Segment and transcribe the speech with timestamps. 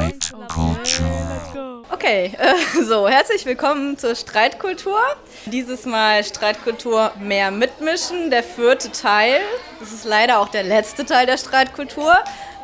[0.00, 1.84] Streitkultur.
[1.90, 4.98] Okay, äh, so, herzlich willkommen zur Streitkultur.
[5.44, 9.40] Dieses Mal Streitkultur mehr mitmischen, der vierte Teil.
[9.78, 12.14] Das ist leider auch der letzte Teil der Streitkultur,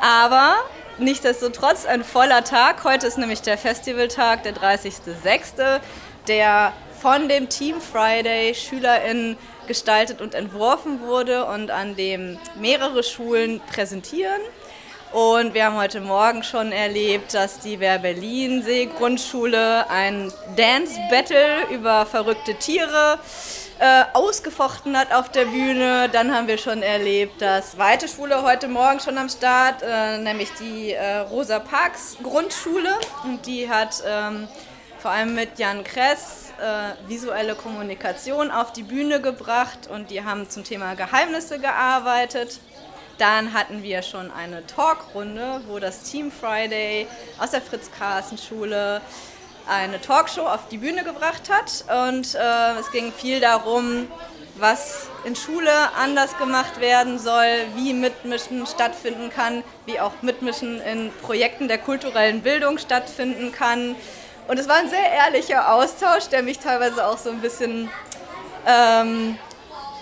[0.01, 0.55] aber
[0.97, 2.85] nichtsdestotrotz ein voller Tag.
[2.85, 5.81] Heute ist nämlich der Festivaltag, der 30.06.,
[6.29, 6.73] der
[7.03, 14.41] von dem Team Friday SchülerInnen gestaltet und entworfen wurde und an dem mehrere Schulen präsentieren.
[15.17, 18.63] Und wir haben heute Morgen schon erlebt, dass die Wer Berlin
[19.89, 23.19] ein Dance Battle über verrückte Tiere
[23.79, 26.11] äh, ausgefochten hat auf der Bühne.
[26.13, 30.51] Dann haben wir schon erlebt, dass Weite Schule heute Morgen schon am Start, äh, nämlich
[30.61, 32.91] die äh, Rosa Parks Grundschule.
[33.25, 34.47] Und die hat ähm,
[34.99, 40.51] vor allem mit Jan Kress äh, visuelle Kommunikation auf die Bühne gebracht und die haben
[40.51, 42.61] zum Thema Geheimnisse gearbeitet.
[43.19, 47.07] Dann hatten wir schon eine Talkrunde, wo das Team Friday
[47.39, 49.01] aus der Fritz-Carsten-Schule
[49.69, 51.85] eine Talkshow auf die Bühne gebracht hat.
[52.11, 54.09] Und äh, es ging viel darum,
[54.57, 61.11] was in Schule anders gemacht werden soll, wie Mitmischen stattfinden kann, wie auch Mitmischen in
[61.23, 63.97] Projekten der kulturellen Bildung stattfinden kann.
[64.49, 67.91] Und es war ein sehr ehrlicher Austausch, der mich teilweise auch so ein bisschen
[68.67, 69.39] ähm,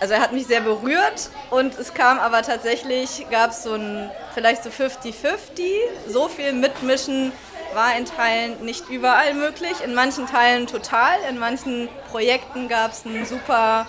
[0.00, 4.10] also er hat mich sehr berührt und es kam aber tatsächlich, gab es so ein,
[4.34, 5.64] vielleicht so 50-50.
[6.08, 7.32] So viel Mitmischen
[7.74, 13.04] war in Teilen nicht überall möglich, in manchen Teilen total, in manchen Projekten gab es
[13.04, 13.86] einen super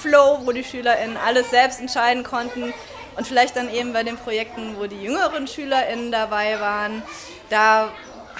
[0.00, 2.72] Flow, wo die SchülerInnen alles selbst entscheiden konnten.
[3.16, 7.02] Und vielleicht dann eben bei den Projekten, wo die jüngeren SchülerInnen dabei waren,
[7.48, 7.90] da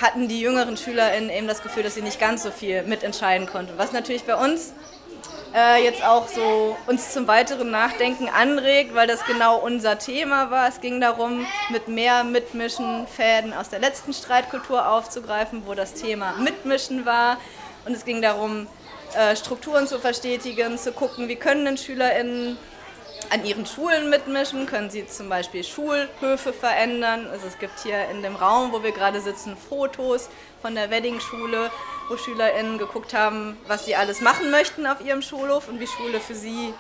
[0.01, 3.73] hatten die jüngeren SchülerInnen eben das Gefühl, dass sie nicht ganz so viel mitentscheiden konnten.
[3.79, 4.75] Was natürlich bei uns
[5.57, 10.69] äh, jetzt auch so uns zum weiteren Nachdenken anregt, weil das genau unser Thema war.
[10.69, 16.35] Es ging darum, mit mehr Mitmischen Fäden aus der letzten Streitkultur aufzugreifen, wo das Thema
[16.39, 17.39] Mitmischen war.
[17.87, 18.67] Und es ging darum,
[19.17, 22.59] äh, Strukturen zu verstetigen, zu gucken, wie können denn SchülerInnen
[23.31, 27.27] an ihren Schulen mitmischen, können sie zum Beispiel Schulhöfe verändern.
[27.31, 30.29] Also es gibt hier in dem Raum, wo wir gerade sitzen, Fotos
[30.61, 31.71] von der Wedding-Schule,
[32.09, 36.21] wo SchülerInnen geguckt haben, was sie alles machen möchten auf ihrem Schulhof und wie Schule
[36.21, 36.73] für sie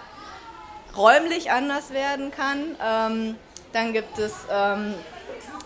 [0.96, 2.76] räumlich anders werden kann.
[2.82, 3.36] Ähm,
[3.72, 4.94] dann gibt es ähm,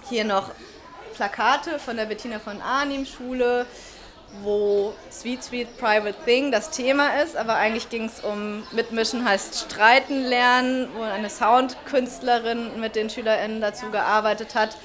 [0.09, 0.51] hier noch
[1.15, 3.67] Plakate von der Bettina von Arnim Schule,
[4.43, 9.67] wo Sweet Sweet Private Thing das Thema ist, aber eigentlich ging es um Mitmischen heißt
[9.67, 14.77] Streiten lernen, wo eine Soundkünstlerin mit den SchülerInnen dazu gearbeitet hat.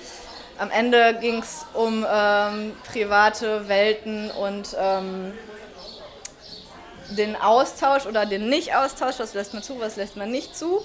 [0.57, 5.33] Am Ende ging es um ähm, private Welten und ähm,
[7.09, 10.81] den Austausch oder den Nicht-Austausch, was lässt man zu, was lässt man nicht zu.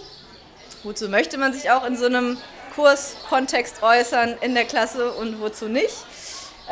[0.83, 2.39] Wozu möchte man sich auch in so einem
[2.75, 5.95] Kurskontext äußern in der Klasse und wozu nicht.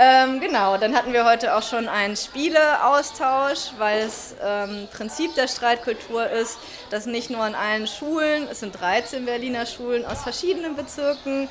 [0.00, 5.48] Ähm, genau, dann hatten wir heute auch schon einen Spieleaustausch, weil es ähm, Prinzip der
[5.48, 6.58] Streitkultur ist,
[6.90, 11.48] dass nicht nur an allen Schulen, es sind 13 Berliner Schulen aus verschiedenen Bezirken,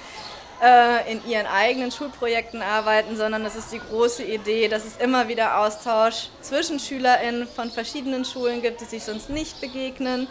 [0.64, 5.28] äh, in ihren eigenen Schulprojekten arbeiten, sondern es ist die große Idee, dass es immer
[5.28, 10.28] wieder Austausch zwischen SchülerInnen von verschiedenen Schulen gibt, die sich sonst nicht begegnen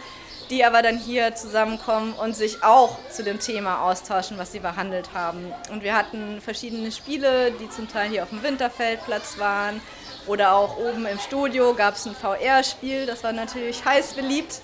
[0.49, 5.09] die aber dann hier zusammenkommen und sich auch zu dem Thema austauschen, was sie behandelt
[5.13, 5.53] haben.
[5.71, 9.81] Und wir hatten verschiedene Spiele, die zum Teil hier auf dem Winterfeldplatz waren
[10.25, 14.61] oder auch oben im Studio gab es ein VR-Spiel, das war natürlich heiß beliebt.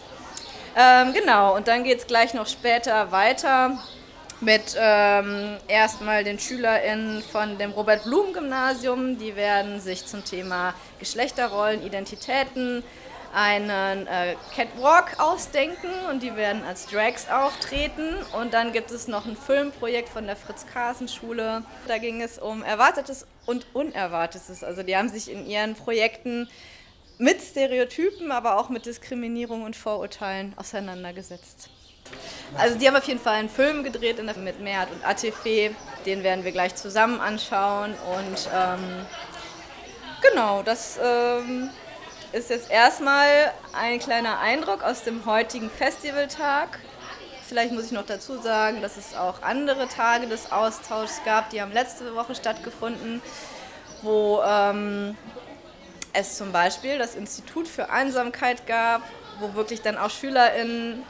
[0.75, 3.77] Ähm, genau, und dann geht es gleich noch später weiter
[4.43, 9.17] mit ähm, erstmal den SchülerInnen von dem Robert-Blum-Gymnasium.
[9.17, 12.83] Die werden sich zum Thema Geschlechterrollen, Identitäten
[13.33, 18.15] einen äh, Catwalk ausdenken und die werden als Drags auftreten.
[18.39, 21.63] Und dann gibt es noch ein Filmprojekt von der Fritz-Carsen-Schule.
[21.87, 24.63] Da ging es um Erwartetes und Unerwartetes.
[24.63, 26.47] Also die haben sich in ihren Projekten
[27.17, 31.69] mit Stereotypen, aber auch mit Diskriminierung und Vorurteilen auseinandergesetzt.
[32.57, 35.75] Also die haben auf jeden Fall einen Film gedreht mit Mehrhat und Atife.
[36.05, 37.93] Den werden wir gleich zusammen anschauen.
[37.93, 39.05] Und ähm,
[40.21, 41.69] genau, das ähm,
[42.31, 46.79] ist jetzt erstmal ein kleiner Eindruck aus dem heutigen Festivaltag.
[47.47, 51.61] Vielleicht muss ich noch dazu sagen, dass es auch andere Tage des Austauschs gab, die
[51.61, 53.21] haben letzte Woche stattgefunden,
[54.01, 55.17] wo ähm,
[56.13, 59.01] es zum Beispiel das Institut für Einsamkeit gab,
[59.39, 61.03] wo wirklich dann auch SchülerInnen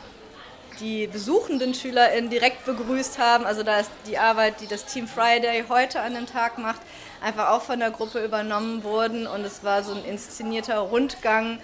[0.79, 3.45] die besuchenden SchülerInnen direkt begrüßt haben.
[3.45, 6.81] Also da ist die Arbeit, die das Team Friday heute an dem Tag macht,
[7.21, 11.59] einfach auch von der Gruppe übernommen worden und es war so ein inszenierter Rundgang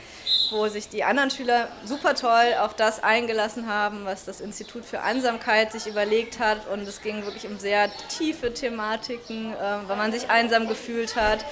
[0.51, 5.01] wo sich die anderen Schüler super toll auf das eingelassen haben, was das Institut für
[5.01, 6.67] Einsamkeit sich überlegt hat.
[6.67, 11.45] Und es ging wirklich um sehr tiefe Thematiken, äh, weil man sich einsam gefühlt hat.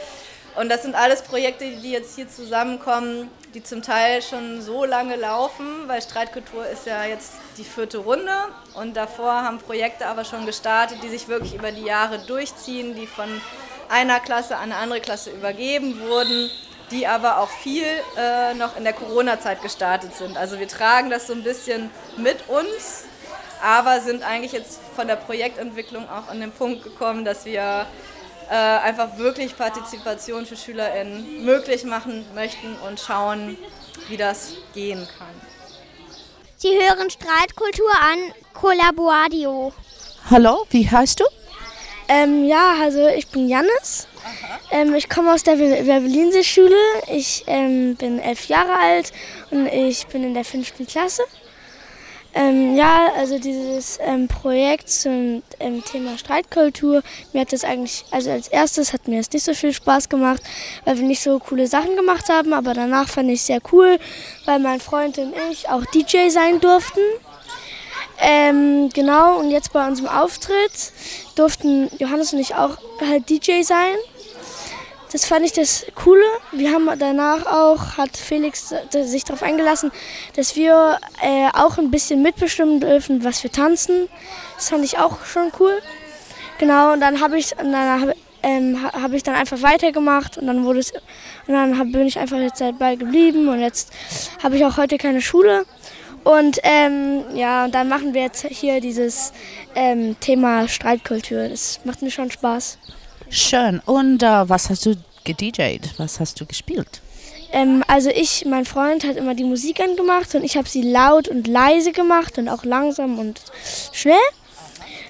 [0.57, 5.15] Und das sind alles Projekte, die jetzt hier zusammenkommen, die zum Teil schon so lange
[5.15, 8.33] laufen, weil Streitkultur ist ja jetzt die vierte Runde
[8.73, 13.05] und davor haben Projekte aber schon gestartet, die sich wirklich über die Jahre durchziehen, die
[13.05, 13.29] von
[13.87, 16.49] einer Klasse an eine andere Klasse übergeben wurden,
[16.89, 17.85] die aber auch viel
[18.17, 20.37] äh, noch in der Corona-Zeit gestartet sind.
[20.37, 23.03] Also wir tragen das so ein bisschen mit uns,
[23.63, 27.85] aber sind eigentlich jetzt von der Projektentwicklung auch an den Punkt gekommen, dass wir
[28.49, 33.57] äh, einfach wirklich Partizipation für SchülerInnen möglich machen möchten und schauen,
[34.07, 35.27] wie das gehen kann.
[36.57, 39.73] Sie hören Streitkultur an Collaboradio.
[40.29, 41.25] Hallo, wie heißt du?
[42.07, 44.07] Ähm, ja, also ich bin Jannis.
[44.71, 46.75] Ähm, ich komme aus der Werbelinsee-Schule.
[47.11, 49.11] Ich ähm, bin elf Jahre alt
[49.51, 51.23] und ich bin in der fünften Klasse.
[52.39, 57.01] Ähm, ja, also dieses ähm, Projekt zum ähm, Thema Streitkultur,
[57.33, 60.43] mir hat das eigentlich, also als erstes hat mir das nicht so viel Spaß gemacht,
[60.85, 63.97] weil wir nicht so coole Sachen gemacht haben, aber danach fand ich es sehr cool,
[64.45, 67.01] weil mein Freund und ich auch DJ sein durften.
[68.19, 70.93] Ähm, genau, und jetzt bei unserem Auftritt
[71.35, 73.95] durften Johannes und ich auch halt DJ sein.
[75.11, 76.25] Das fand ich das Coole.
[76.51, 79.91] Wir haben danach auch, hat Felix sich darauf eingelassen,
[80.35, 84.09] dass wir äh, auch ein bisschen mitbestimmen dürfen, was wir tanzen.
[84.55, 85.81] Das fand ich auch schon cool.
[86.59, 90.65] Genau, und dann habe ich, dann hab, ähm, hab ich dann einfach weitergemacht und dann
[90.65, 93.93] wurde es, und dann hab, bin ich einfach jetzt dabei geblieben und jetzt
[94.43, 95.65] habe ich auch heute keine Schule.
[96.23, 99.31] Und ähm, ja, und dann machen wir jetzt hier dieses
[99.75, 101.47] ähm, Thema Streitkultur.
[101.47, 102.77] Das macht mir schon Spaß.
[103.29, 103.81] Schön.
[103.85, 105.89] Und äh, was hast du gedjed?
[105.97, 107.01] Was hast du gespielt?
[107.51, 111.27] Ähm, also ich, mein Freund hat immer die Musik angemacht und ich habe sie laut
[111.27, 113.41] und leise gemacht und auch langsam und
[113.91, 114.15] schnell.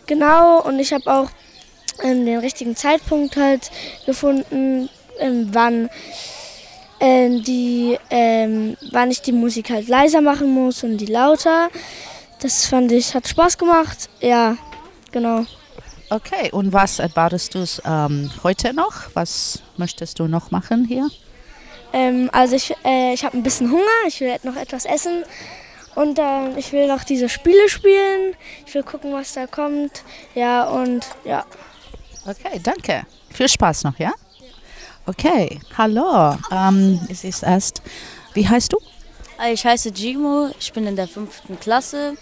[0.06, 1.30] Genau, und ich habe auch
[2.04, 3.72] ähm, den richtigen Zeitpunkt halt
[4.06, 5.90] gefunden, ähm, wann,
[7.00, 11.70] ähm, die, ähm, wann ich die Musik halt leiser machen muss und die lauter.
[12.40, 14.10] Das fand ich, hat Spaß gemacht.
[14.22, 14.58] Ja,
[15.12, 15.46] genau.
[16.10, 18.94] Okay, und was erwartest du ähm, heute noch?
[19.14, 21.10] Was möchtest du noch machen hier?
[21.92, 25.24] Ähm, also ich, äh, ich habe ein bisschen Hunger, ich will noch etwas essen
[25.96, 28.36] und äh, ich will noch diese Spiele spielen.
[28.66, 30.04] Ich will gucken, was da kommt.
[30.34, 31.46] Ja, und ja.
[32.26, 33.06] Okay, danke.
[33.30, 34.14] Viel Spaß noch, ja?
[35.06, 36.38] Okay, hallo.
[36.52, 37.82] Ähm, es ist erst,
[38.34, 38.78] wie heißt du?
[39.52, 42.16] Ich heiße Gimo, ich bin in der fünften Klasse.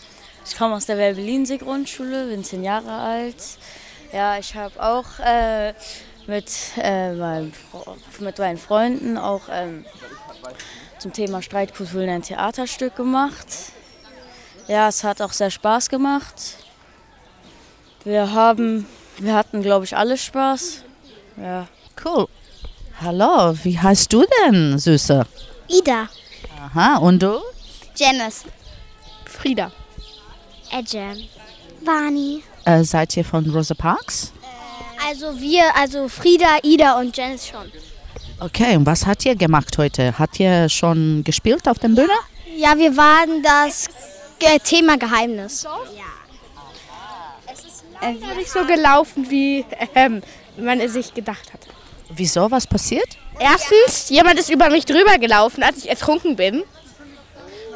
[0.45, 3.35] Ich komme aus der Werbelinsee Grundschule, bin zehn Jahre alt.
[4.13, 5.73] Ja, ich habe auch äh,
[6.27, 7.51] mit, äh, meinem,
[8.19, 9.85] mit meinen Freunden auch ähm,
[10.99, 13.47] zum Thema Streitkultur ein Theaterstück gemacht.
[14.67, 16.57] Ja, es hat auch sehr Spaß gemacht.
[18.03, 18.85] Wir haben,
[19.17, 20.83] wir hatten, glaube ich, alle Spaß.
[21.37, 21.67] Ja.
[22.03, 22.27] Cool.
[23.01, 25.25] Hallo, wie heißt du denn, Süße?
[25.67, 26.07] Ida.
[26.61, 27.39] Aha, und du?
[27.95, 28.45] Janice.
[29.25, 29.71] Frieda.
[30.75, 31.29] Ejem.
[31.81, 32.43] Vani.
[32.65, 34.33] Äh, seid ihr von Rosa Parks?
[35.07, 37.71] Also wir, also Frieda, Ida und Janice schon.
[38.39, 40.17] Okay, und was habt ihr gemacht heute?
[40.19, 42.09] Habt ihr schon gespielt auf der Bühne?
[42.57, 43.87] Ja, wir waren das
[44.39, 45.65] Ge Thema Geheimnis.
[47.51, 50.21] Es ist nicht so gelaufen, wie ähm,
[50.57, 51.61] man es sich gedacht hat.
[52.09, 53.17] Wieso, was passiert?
[53.39, 56.63] Erstens, jemand ist über mich drüber gelaufen, als ich ertrunken bin.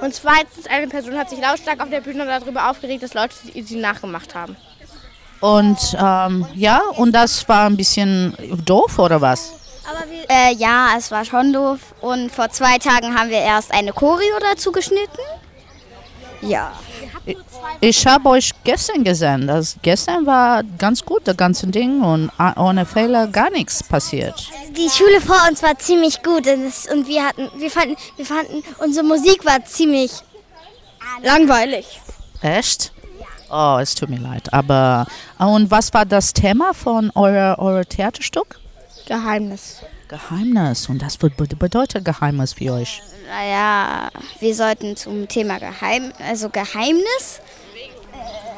[0.02, 3.76] Und zweitens, eine Person hat sich lautstark auf der Bühne darüber aufgeregt, dass Leute sie,
[3.76, 4.56] nachgemacht haben.
[5.42, 9.54] Und ähm, ja, und das war ein bisschen doof oder was?
[10.30, 11.80] Äh, ja, es war schon doof.
[12.02, 15.22] Und vor zwei Tagen haben wir erst eine Choreo dazu geschnitten.
[16.42, 16.72] Ja.
[17.82, 19.48] Ich habe euch gestern gesehen.
[19.48, 24.50] Das gestern war ganz gut, das ganze Ding und ohne Fehler gar nichts passiert.
[24.76, 29.06] Die Schule vor uns war ziemlich gut und, wir hatten, wir fanden, wir fanden, unsere
[29.06, 30.12] Musik war ziemlich
[31.24, 32.00] Langweilig.
[32.42, 32.94] Echt?
[33.50, 34.54] Oh, es tut mir leid.
[34.54, 38.60] Aber und was war das Thema von euer, euer Theaterstück?
[39.08, 39.82] Geheimnis.
[40.10, 40.90] Geheimnis.
[40.90, 43.02] Und das be- bedeutet Geheimnis für euch.
[43.30, 47.40] Naja, wir sollten zum Thema Geheim, also Geheimnis.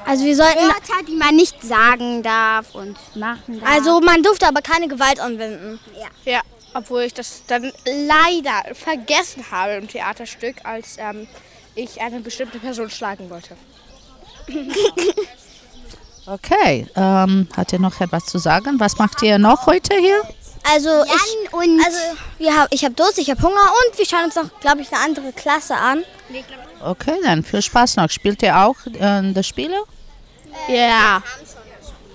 [0.05, 3.69] Also wir sollten Wörter, die man nicht sagen darf und machen darf.
[3.71, 5.79] Also man durfte aber keine Gewalt anwenden.
[6.25, 6.33] Ja.
[6.33, 6.41] Ja,
[6.73, 11.27] obwohl ich das dann leider vergessen habe im Theaterstück, als ähm,
[11.75, 13.55] ich eine bestimmte Person schlagen wollte.
[16.27, 16.87] Okay.
[16.95, 18.79] Ähm, hat ihr noch etwas zu sagen?
[18.79, 20.21] Was macht ihr noch heute hier?
[20.63, 21.97] Also ich, und also
[22.37, 23.55] wir hab, ich habe Durst, ich habe Hunger
[23.89, 26.03] und wir schauen uns noch, glaube ich, eine andere Klasse an.
[26.83, 28.09] Okay, dann viel Spaß noch.
[28.09, 29.83] Spielt ihr auch äh, das Spiele?
[30.67, 31.21] Ja.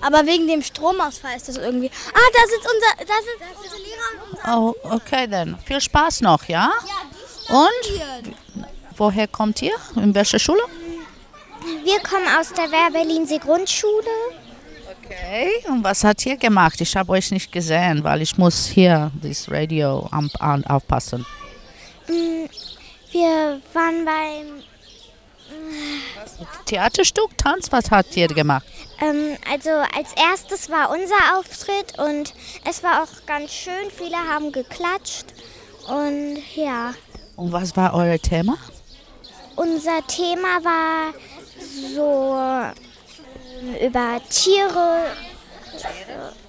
[0.01, 1.89] Aber wegen dem Stromausfall ist das irgendwie.
[2.13, 4.95] Ah, da sitzt unser, da sitzt unser Lehrer und Oh, unser.
[4.95, 6.71] okay, dann viel Spaß noch, ja?
[7.49, 9.73] Und woher kommt ihr?
[9.95, 10.61] In welcher Schule?
[11.83, 14.05] Wir kommen aus der Werberlinsee Grundschule.
[15.09, 16.81] Okay, und was hat ihr gemacht?
[16.81, 21.25] Ich habe euch nicht gesehen, weil ich muss hier das Radio am, an, aufpassen.
[23.11, 24.63] Wir waren beim,
[26.65, 28.65] Theaterstück, Tanz, was habt ihr gemacht?
[29.01, 32.33] ähm, also als erstes war unser Auftritt und
[32.69, 33.89] es war auch ganz schön.
[33.95, 35.25] Viele haben geklatscht
[35.87, 36.93] und ja.
[37.35, 38.57] Und was war euer Thema?
[39.55, 41.13] Unser Thema war
[41.93, 42.37] so
[43.85, 45.05] über Tiere,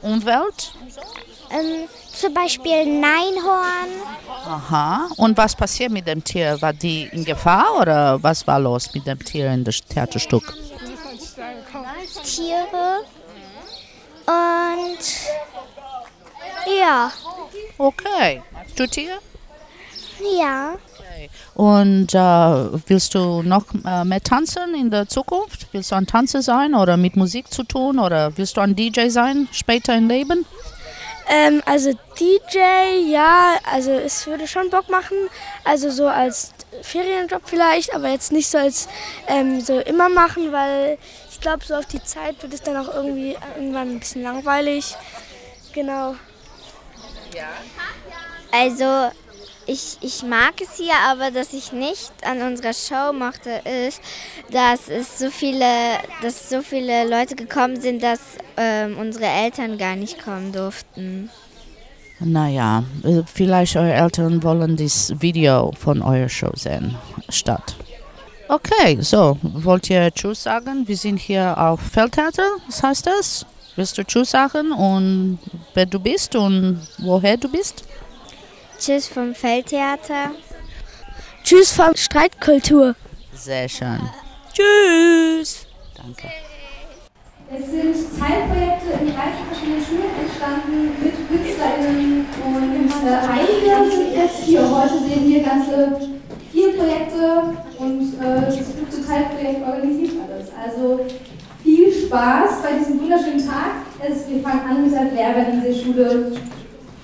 [0.03, 0.73] Umwelt?
[1.51, 3.89] ähm, zum Beispiel Neinhorn.
[4.47, 5.09] Aha.
[5.17, 6.61] Und was passiert mit dem Tier?
[6.63, 10.53] War die in Gefahr oder was war los mit dem Tier in das Theaterstück?
[12.25, 13.01] Tiere.
[14.27, 14.99] Und
[16.81, 17.11] ja,
[17.79, 18.43] Okay.
[18.77, 19.19] Du Tier?
[20.39, 20.75] ja.
[21.55, 25.67] Und äh, willst du noch äh, mehr tanzen in der Zukunft?
[25.73, 29.09] Willst du ein Tanzer sein oder mit Musik zu tun oder willst du ein DJ
[29.09, 30.45] sein später im Leben?
[31.31, 35.17] Ähm, also DJ, ja, also es würde schon Bock machen.
[35.63, 38.89] Also so als Ferienjob vielleicht, aber jetzt nicht so als
[39.27, 40.97] ähm, so immer machen, weil
[41.31, 44.97] ich glaube, so auf die Zeit wird es dann auch irgendwie irgendwann ein bisschen langweilig.
[45.75, 46.17] Genau.
[48.51, 49.11] Also
[49.69, 54.01] ich, ich mag es hier, aber dass ich nicht an unserer Show mochte, ist,
[54.51, 58.21] dass es so viele, dass so viele Leute gekommen sind, dass
[58.57, 61.31] ähm, unsere Eltern gar nicht kommen durften.
[62.21, 66.97] Naja, äh, vielleicht eure Eltern wollen das Video von eurer Show sehen
[67.29, 67.77] statt.
[68.49, 70.89] Okay, so, wollt ihr Tschüss sagen?
[70.89, 73.47] Wir sind hier auf Feldtheater, was heißt das?
[73.77, 75.39] Willst du Tschüss sagen und
[75.75, 77.85] wer du bist und woher du bist?
[78.79, 80.31] Tschüss vom Feldtheater.
[81.43, 82.95] Tschüss von Streitkultur.
[83.35, 83.99] Sehr schön.
[84.53, 85.67] Tschüss.
[85.97, 86.29] Danke.
[87.51, 89.17] Es sind Teilprojekte in 30
[89.51, 94.71] verschiedenen Schulen entstanden mit KünstlerInnen und äh, einige sind jetzt hier.
[94.71, 95.99] Heute sehen wir ganze
[96.53, 100.51] vier Projekte und äh, das fünfte Teilprojekt organisiert alles.
[100.55, 101.07] Also
[101.65, 103.83] viel Spaß bei diesem wunderschönen Tag.
[104.01, 106.33] Es, wir fangen an mit der Werber-Schule.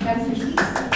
[0.04, 0.93] Ganz viel Spaß.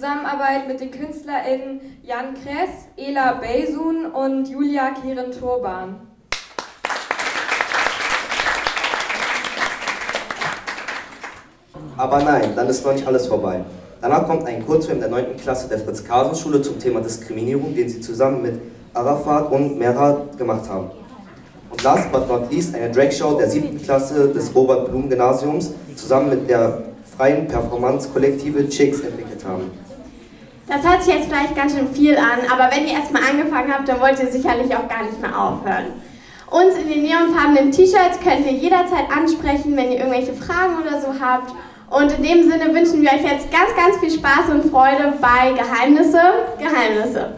[0.00, 5.96] Zusammenarbeit mit den KünstlerInnen Jan Kress, Ela Beysun und Julia Kieren-Turban.
[11.98, 13.62] Aber nein, dann ist noch nicht alles vorbei.
[14.00, 15.36] Danach kommt ein Kurzfilm der 9.
[15.36, 18.58] Klasse der Fritz-Karsen-Schule zum Thema Diskriminierung, den sie zusammen mit
[18.94, 20.92] Arafat und Merat gemacht haben.
[21.68, 23.82] Und last but not least eine Drag-Show der 7.
[23.82, 26.84] Klasse des Robert-Blum-Gymnasiums zusammen mit der
[27.18, 29.89] freien Performance-Kollektive Chicks entwickelt haben.
[30.70, 33.88] Das hört sich jetzt vielleicht ganz schön viel an, aber wenn ihr erstmal angefangen habt,
[33.88, 35.86] dann wollt ihr sicherlich auch gar nicht mehr aufhören.
[36.48, 41.08] Uns in den neonfarbenen T-Shirts könnt ihr jederzeit ansprechen, wenn ihr irgendwelche Fragen oder so
[41.20, 41.52] habt.
[41.90, 45.50] Und in dem Sinne wünschen wir euch jetzt ganz, ganz viel Spaß und Freude bei
[45.58, 46.22] Geheimnisse,
[46.60, 47.32] Geheimnisse.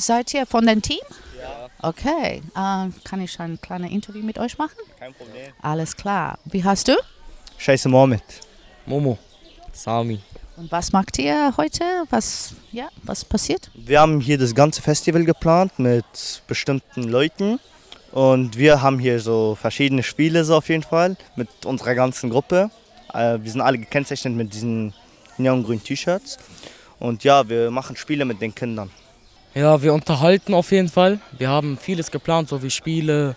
[0.00, 1.00] Seid ihr von dem Team?
[1.40, 1.68] Ja.
[1.82, 2.42] Okay.
[2.54, 4.76] Äh, kann ich ein kleines Interview mit euch machen?
[4.98, 5.52] Kein Problem.
[5.62, 6.38] Alles klar.
[6.44, 6.96] Wie heißt du?
[7.58, 8.22] Scheiße Mohammed.
[8.86, 9.18] Momo.
[9.72, 10.20] Sami.
[10.56, 11.84] Und was macht ihr heute?
[12.10, 13.70] Was, ja, was passiert?
[13.74, 17.58] Wir haben hier das ganze Festival geplant mit bestimmten Leuten.
[18.12, 22.70] Und wir haben hier so verschiedene Spiele so auf jeden Fall mit unserer ganzen Gruppe.
[23.14, 24.92] Äh, wir sind alle gekennzeichnet mit diesen
[25.38, 26.38] neongrünen T-Shirts.
[26.98, 28.90] Und ja, wir machen Spiele mit den Kindern.
[29.54, 31.18] Ja, wir unterhalten auf jeden Fall.
[31.36, 33.34] Wir haben vieles geplant, so wie Spiele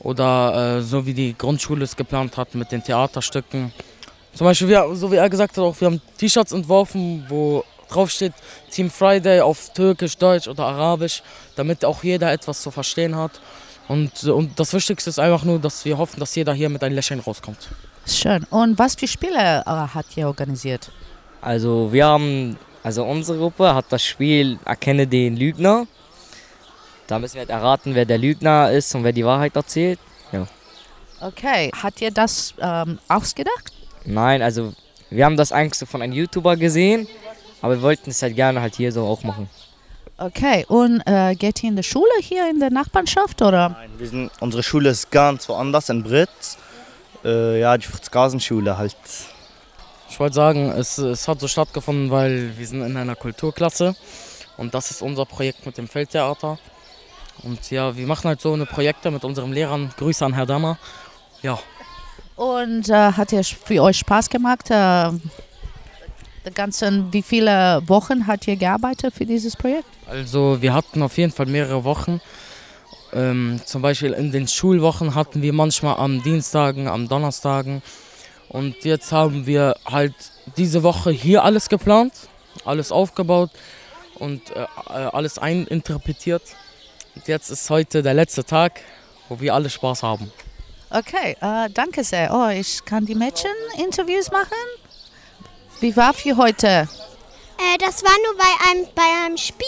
[0.00, 3.72] oder äh, so wie die Grundschule es geplant hat mit den Theaterstücken.
[4.34, 8.10] Zum Beispiel, wir, so wie er gesagt hat, auch wir haben T-Shirts entworfen, wo drauf
[8.10, 8.34] steht
[8.70, 11.22] Team Friday auf Türkisch, Deutsch oder Arabisch,
[11.56, 13.40] damit auch jeder etwas zu verstehen hat.
[13.88, 16.94] Und, und das Wichtigste ist einfach nur, dass wir hoffen, dass jeder hier mit einem
[16.94, 17.68] Lächeln rauskommt.
[18.06, 18.44] Schön.
[18.50, 20.90] Und was für Spiele äh, hat ihr organisiert?
[21.40, 25.86] Also wir haben also unsere Gruppe hat das Spiel Erkenne den Lügner.
[27.06, 29.98] Da müssen wir halt erraten, wer der Lügner ist und wer die Wahrheit erzählt.
[30.32, 30.46] Ja.
[31.20, 33.72] Okay, hat ihr das ähm, ausgedacht?
[34.04, 34.74] Nein, also
[35.10, 37.08] wir haben das eigentlich so von einem YouTuber gesehen,
[37.62, 39.48] aber wir wollten es halt gerne halt hier so auch machen.
[40.20, 43.70] Okay, und äh, geht ihr in der Schule hier in der Nachbarschaft oder?
[43.70, 46.58] Nein, wir sind, unsere Schule ist ganz woanders in Britz.
[47.24, 48.96] Äh, ja, die Fritz-Gasen-Schule halt.
[50.08, 53.94] Ich wollte sagen, es, es hat so stattgefunden, weil wir sind in einer Kulturklasse
[54.56, 56.58] und das ist unser Projekt mit dem Feldtheater.
[57.42, 59.92] Und ja, wir machen halt so eine Projekte mit unseren Lehrern.
[59.96, 60.78] Grüße an Herr Dammer.
[61.42, 61.58] Ja.
[62.34, 64.70] Und äh, hat es für euch Spaß gemacht?
[64.70, 65.10] Äh,
[66.46, 69.88] die ganzen, wie viele Wochen hat ihr gearbeitet für dieses Projekt?
[70.08, 72.20] Also wir hatten auf jeden Fall mehrere Wochen.
[73.12, 77.82] Ähm, zum Beispiel in den Schulwochen hatten wir manchmal am Dienstagen, am Donnerstagen
[78.48, 80.14] und jetzt haben wir halt
[80.56, 82.12] diese Woche hier alles geplant,
[82.64, 83.50] alles aufgebaut
[84.18, 86.42] und äh, alles eininterpretiert.
[87.14, 88.80] Und jetzt ist heute der letzte Tag,
[89.28, 90.30] wo wir alle Spaß haben.
[90.90, 92.32] Okay, äh, danke sehr.
[92.34, 94.56] Oh, ich kann die Mädchen Interviews machen.
[95.80, 96.66] Wie war für heute?
[96.66, 96.86] Äh,
[97.74, 99.66] Äh, das war nur bei einem, bei einem Spiel.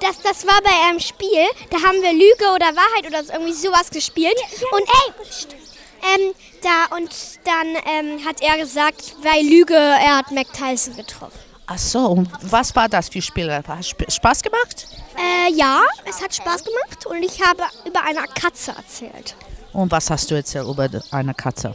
[0.00, 1.46] Das, das war bei einem Spiel.
[1.70, 4.34] Da haben wir Lüge oder Wahrheit oder so- irgendwie sowas gespielt.
[4.72, 5.61] Und ey,
[6.02, 7.10] ähm, da und
[7.44, 11.38] dann ähm, hat er gesagt, bei Lüge, er hat Mac Tyson getroffen.
[11.66, 13.50] Ach so, und was war das für Spiel?
[13.52, 14.86] Hat Sp- Spaß gemacht?
[15.16, 19.34] Äh, ja, es hat Spaß gemacht und ich habe über eine Katze erzählt.
[19.72, 21.74] Und was hast du erzählt über eine Katze?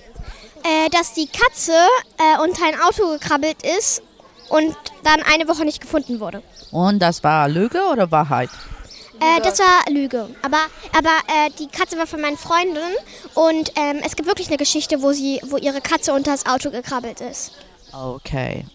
[0.63, 1.71] Äh, dass die Katze
[2.17, 4.01] äh, unter ein Auto gekrabbelt ist
[4.49, 6.43] und dann eine Woche nicht gefunden wurde.
[6.71, 8.49] Und das war Lüge oder Wahrheit?
[9.19, 10.29] Äh, das war Lüge.
[10.41, 10.57] Aber,
[10.97, 12.95] aber äh, die Katze war von meinen Freundinnen
[13.33, 16.69] und ähm, es gibt wirklich eine Geschichte, wo, sie, wo ihre Katze unter das Auto
[16.69, 17.51] gekrabbelt ist.
[17.93, 18.65] Okay.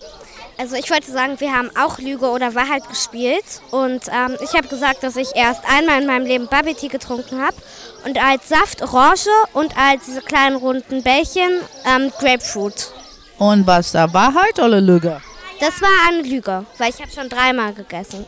[0.59, 4.69] Also ich wollte sagen, wir haben auch Lüge oder Wahrheit gespielt und ähm, ich habe
[4.69, 7.57] gesagt, dass ich erst einmal in meinem Leben Bubble Tea getrunken habe
[8.05, 11.51] und als Saft Orange und als diese kleinen runden Bällchen
[11.87, 12.93] ähm, Grapefruit.
[13.39, 15.21] Und was da Wahrheit oder Lüge?
[15.59, 18.25] Das war eine Lüge, weil ich habe schon dreimal gegessen.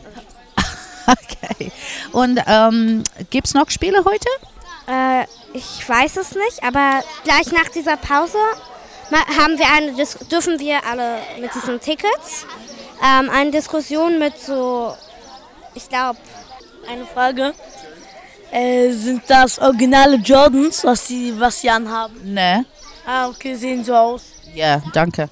[1.55, 1.71] Okay.
[2.11, 4.27] Und ähm, gibt es noch Spiele heute?
[4.87, 8.37] Äh, ich weiß es nicht, aber gleich nach dieser Pause
[9.11, 12.45] ma- haben wir eine Dis dürfen wir alle mit diesen Tickets
[13.03, 14.95] ähm, eine Diskussion mit so,
[15.73, 16.17] ich glaube,
[16.89, 17.53] Eine Frage.
[18.51, 22.33] Äh, sind das originale Jordans, was sie, was sie anhaben?
[22.33, 22.65] Ne.
[23.05, 24.21] Ah, okay, sehen so aus.
[24.53, 25.29] Ja, danke.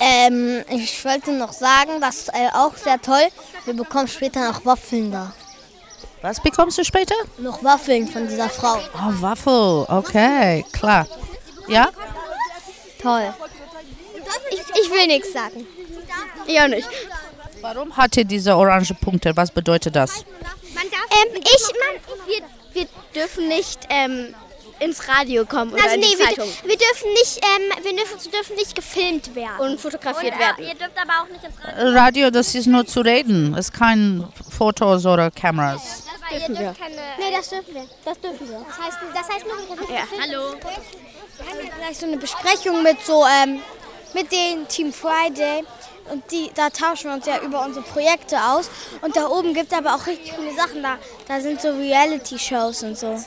[0.00, 3.28] Ähm, ich wollte noch sagen, das ist äh, auch sehr toll.
[3.64, 5.32] Wir bekommen später noch Waffeln da.
[6.22, 7.14] Was bekommst du später?
[7.38, 8.78] Noch Waffeln von dieser Frau.
[8.94, 9.86] Oh, Waffel.
[9.88, 11.06] Okay, klar.
[11.68, 11.88] Ja?
[13.00, 13.32] Toll.
[14.50, 15.66] Ich, ich will nichts sagen.
[16.46, 16.88] Ich auch nicht.
[17.60, 19.36] Warum hat ihr diese orange Punkte?
[19.36, 20.24] Was bedeutet das?
[20.74, 24.34] Ähm, ich, man, wir, wir dürfen nicht ähm,
[24.80, 26.44] ins Radio kommen oder also in nee, die wir, Zeitung.
[26.48, 29.58] dür- wir dürfen nicht, ähm, wir dürfen, dürfen nicht gefilmt werden.
[29.58, 30.64] Und fotografiert Und, werden.
[30.64, 31.98] äh, Ihr dürft aber auch nicht ins Radio.
[31.98, 33.54] Radio, das ist nur zu reden.
[33.54, 36.04] Es ist kein Fotos oder Kameras.
[36.30, 36.74] Das dürfen wir.
[37.18, 37.86] Nee, das dürfen wir.
[38.04, 38.66] Das dürfen wir.
[38.68, 40.54] Das heißt, das heißt nur, wir dürfen Ja, hallo.
[41.38, 43.60] Wir haben ja gleich so eine Besprechung mit so, ähm,
[44.14, 45.64] mit den Team Friday.
[46.10, 48.70] Und die, da tauschen wir uns ja über unsere Projekte aus.
[49.02, 50.82] Und da oben gibt es aber auch richtig coole Sachen.
[50.82, 53.18] Da, da sind so Reality-Shows und so.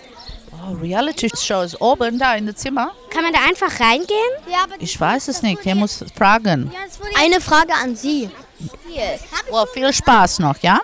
[0.67, 2.91] Oh, Reality-Shows oben da in das Zimmer?
[3.09, 4.17] Kann man da einfach reingehen?
[4.51, 5.65] Ja, aber Ich weiß es nicht.
[5.65, 6.71] Ihr muss fragen.
[7.17, 8.29] Eine Frage an Sie.
[9.51, 10.79] Oh, viel Spaß noch, ja?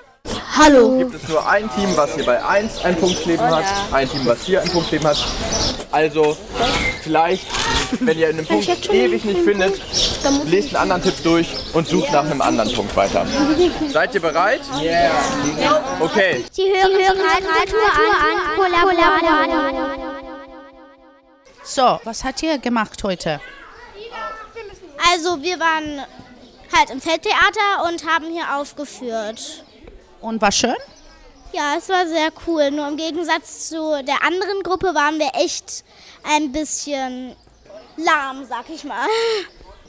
[0.57, 0.97] Hallo.
[0.97, 4.25] Gibt es nur ein Team, was hier bei 1 einen Punkt kleben hat, ein Team,
[4.25, 5.17] was hier einen Punkt kleben hat.
[5.91, 6.37] Also
[7.03, 7.45] vielleicht,
[7.99, 9.81] wenn ihr einen Punkt ewig nicht findet,
[10.45, 13.25] lest einen anderen Tipp durch und sucht nach einem anderen Punkt weiter.
[13.91, 14.61] Seid ihr bereit?
[14.81, 15.11] Yeah.
[15.99, 16.45] Okay.
[16.51, 17.77] Sie hören, Sie hören Radio
[19.37, 20.15] an.
[21.63, 23.41] So, was hat ihr gemacht heute?
[25.13, 26.01] Also wir waren
[26.75, 29.63] halt im Feldtheater und haben hier aufgeführt.
[30.25, 30.75] Und war schön?
[31.53, 32.71] Ja, es war sehr cool.
[32.71, 35.83] Nur im Gegensatz zu der anderen Gruppe waren wir echt
[36.23, 37.35] ein bisschen
[37.97, 39.07] lahm, sag ich mal.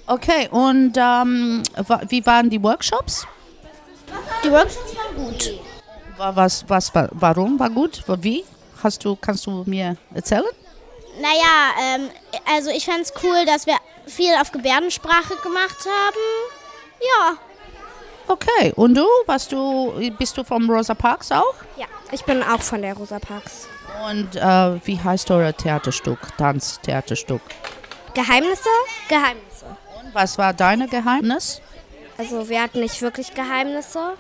[0.07, 1.62] Okay, und ähm,
[2.09, 3.27] wie waren die Workshops?
[4.44, 5.59] Die Workshops waren gut.
[6.18, 8.03] Wa- Was, was, wa- warum war gut?
[8.20, 8.44] Wie?
[8.83, 10.44] Hast du, kannst du mir erzählen?
[11.18, 11.55] Naja,
[11.94, 12.11] ähm,
[12.55, 16.20] also ich fand es cool, dass wir viel auf Gebärdensprache gemacht haben.
[17.01, 17.37] Ja.
[18.29, 19.07] Okay, und du?
[19.27, 21.55] Warst du, bist du vom Rosa Parks auch?
[21.77, 23.69] Ja, ich bin auch von der Rosa Parks.
[24.09, 27.41] Und äh, wie heißt euer Theaterstück, Tanztheaterstück?
[28.15, 28.69] Geheimnisse?
[29.09, 29.67] Geheimnisse.
[30.01, 31.61] Und was war dein Geheimnis?
[32.19, 34.15] Also wir hatten nicht wirklich Geheimnisse.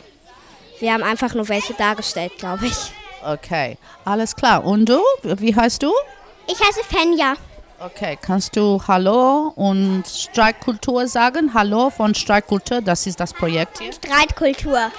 [0.78, 2.92] Wir haben einfach nur welche dargestellt, glaube ich.
[3.24, 4.64] Okay, alles klar.
[4.64, 5.00] Und du?
[5.22, 5.92] Wie heißt du?
[6.46, 7.34] Ich heiße Fenja.
[7.78, 11.52] Okay, kannst du Hallo und Streikkultur sagen?
[11.52, 13.92] Hallo von Streikkultur, das ist das Projekt hier.
[13.92, 14.90] Streitkultur.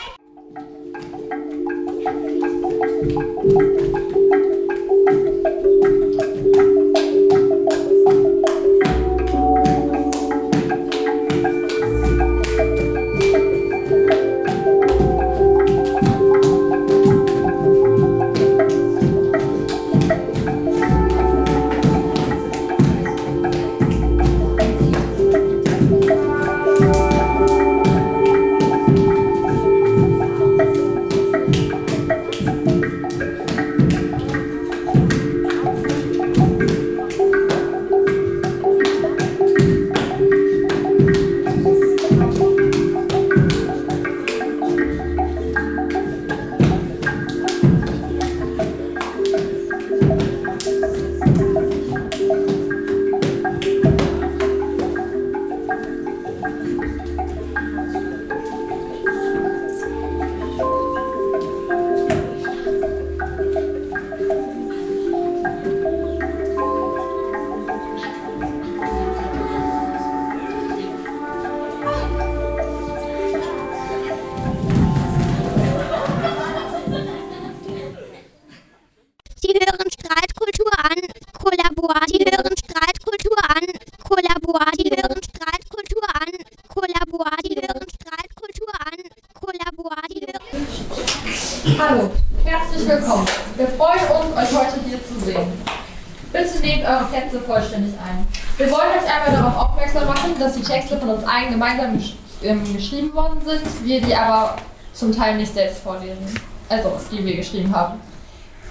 [101.08, 104.58] Von uns allen gemeinsam gesch ähm, geschrieben worden sind, wir die aber
[104.94, 106.40] zum Teil nicht selbst vorlesen.
[106.70, 108.00] Also, die wir geschrieben haben.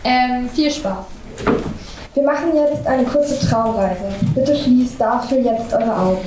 [0.04, 1.06] Ähm, viel Spaß.
[2.14, 4.04] Wir machen jetzt eine kurze Traumreise.
[4.34, 6.18] Bitte schließt dafür jetzt eure Augen.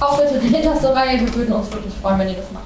[0.00, 2.64] Auch bitte die hinterste Reihe, wir würden uns wirklich freuen, wenn ihr das macht.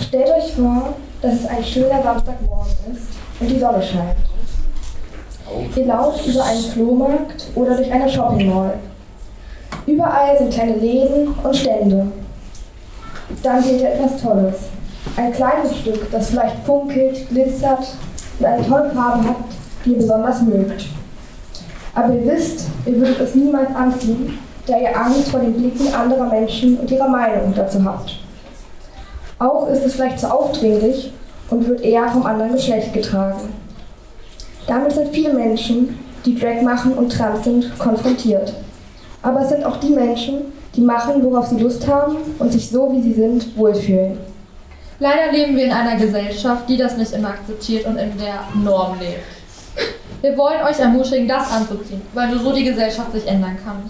[0.00, 3.08] Stellt euch vor, dass es ein schöner Samstagmorgen ist
[3.40, 4.16] und die Sonne scheint.
[5.76, 8.78] Ihr lauft über einen Flohmarkt oder durch eine Shopping Mall.
[9.86, 12.06] Überall sind kleine Läden und Stände.
[13.42, 14.54] Dann seht ihr etwas Tolles.
[15.16, 17.86] Ein Kleidungsstück, das vielleicht funkelt, glitzert
[18.38, 19.36] und eine tolle Farbe hat,
[19.84, 20.86] die ihr besonders mögt.
[21.94, 26.26] Aber ihr wisst, ihr würdet es niemals anziehen, da ihr Angst vor den Blicken anderer
[26.26, 28.16] Menschen und ihrer Meinung dazu habt.
[29.38, 31.12] Auch ist es vielleicht zu aufdringlich
[31.50, 33.52] und wird eher vom anderen Geschlecht getragen.
[34.66, 38.54] Damit sind viele Menschen, die Drag machen und trans sind, konfrontiert.
[39.22, 40.36] Aber es sind auch die Menschen,
[40.74, 44.18] die machen, worauf sie Lust haben und sich so, wie sie sind, wohlfühlen.
[44.98, 48.98] Leider leben wir in einer Gesellschaft, die das nicht immer akzeptiert und in der Norm
[48.98, 49.24] lebt.
[50.20, 53.82] Wir wollen euch ermutigen, das anzuziehen, weil nur so die Gesellschaft sich ändern kann.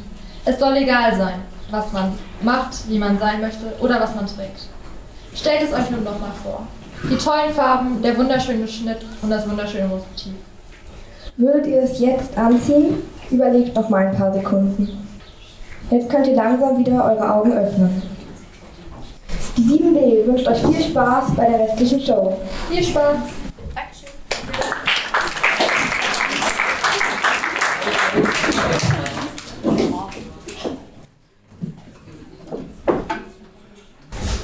[0.45, 4.69] Es soll egal sein, was man macht, wie man sein möchte oder was man trägt.
[5.35, 6.67] Stellt es euch nun noch mal vor.
[7.11, 10.33] Die tollen Farben, der wunderschöne Schnitt und das wunderschöne Motiv.
[11.37, 13.03] Würdet ihr es jetzt anziehen?
[13.31, 15.04] Überlegt noch mal ein paar Sekunden.
[15.91, 18.03] Jetzt könnt ihr langsam wieder eure Augen öffnen.
[19.57, 22.37] Die 7B wünscht euch viel Spaß bei der restlichen Show.
[22.71, 23.17] Viel Spaß!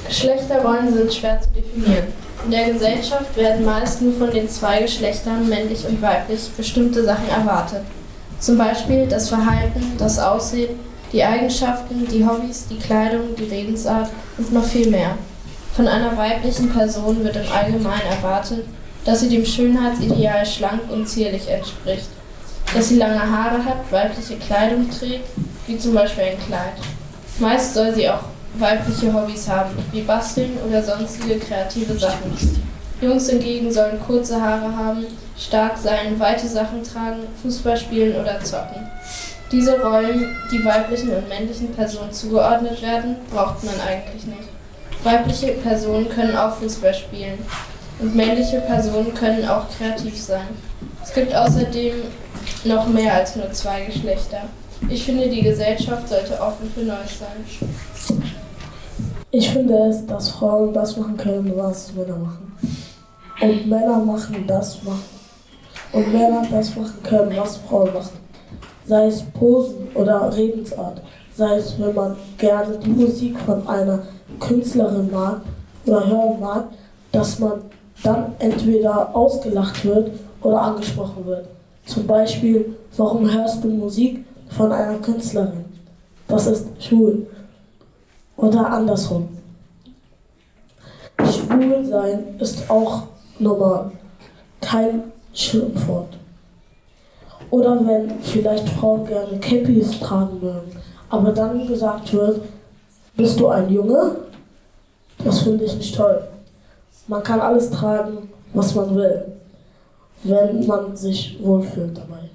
[0.07, 2.07] Geschlechterrollen sind schwer zu definieren.
[2.45, 7.27] In der Gesellschaft werden meist nur von den zwei Geschlechtern, männlich und weiblich, bestimmte Sachen
[7.27, 7.81] erwartet.
[8.39, 10.79] Zum Beispiel das Verhalten, das Aussehen,
[11.11, 15.17] die Eigenschaften, die Hobbys, die Kleidung, die Redensart und noch viel mehr.
[15.75, 18.65] Von einer weiblichen Person wird im Allgemeinen erwartet,
[19.05, 22.07] dass sie dem Schönheitsideal schlank und zierlich entspricht,
[22.73, 25.27] dass sie lange Haare hat, weibliche Kleidung trägt,
[25.67, 26.73] wie zum Beispiel ein Kleid.
[27.39, 28.23] Meist soll sie auch
[28.55, 32.37] weibliche Hobbys haben, wie Basteln oder sonstige kreative Sachen.
[33.01, 35.05] Jungs hingegen sollen kurze Haare haben,
[35.37, 38.87] stark sein, weite Sachen tragen, Fußball spielen oder zocken.
[39.51, 44.47] Diese Rollen, die weiblichen und männlichen Personen zugeordnet werden, braucht man eigentlich nicht.
[45.03, 47.39] Weibliche Personen können auch Fußball spielen
[47.99, 50.47] und männliche Personen können auch kreativ sein.
[51.03, 51.95] Es gibt außerdem
[52.63, 54.43] noch mehr als nur zwei Geschlechter.
[54.89, 58.19] Ich finde, die Gesellschaft sollte offen für Neues sein.
[59.31, 62.57] Ich finde es, dass Frauen das machen können, was Männer machen.
[63.41, 65.03] Und Männer machen das machen.
[65.91, 68.20] Und Männer das machen können, was Frauen machen.
[68.91, 71.01] Sei es Posen oder Redensart.
[71.33, 73.99] Sei es, wenn man gerne die Musik von einer
[74.37, 75.43] Künstlerin mag
[75.85, 76.65] oder hören mag,
[77.13, 77.61] dass man
[78.03, 81.47] dann entweder ausgelacht wird oder angesprochen wird.
[81.85, 85.63] Zum Beispiel, warum hörst du Musik von einer Künstlerin?
[86.27, 87.27] Das ist schwul.
[88.35, 89.29] Oder andersrum.
[91.17, 93.03] Schwul sein ist auch
[93.39, 93.91] normal.
[94.59, 96.17] Kein Schimpfwort.
[97.51, 100.71] Oder wenn vielleicht Frauen gerne Cappies tragen mögen,
[101.09, 102.41] aber dann gesagt wird,
[103.15, 104.15] bist du ein Junge?
[105.23, 106.23] Das finde ich nicht toll.
[107.07, 109.25] Man kann alles tragen, was man will,
[110.23, 112.29] wenn man sich wohlfühlt dabei.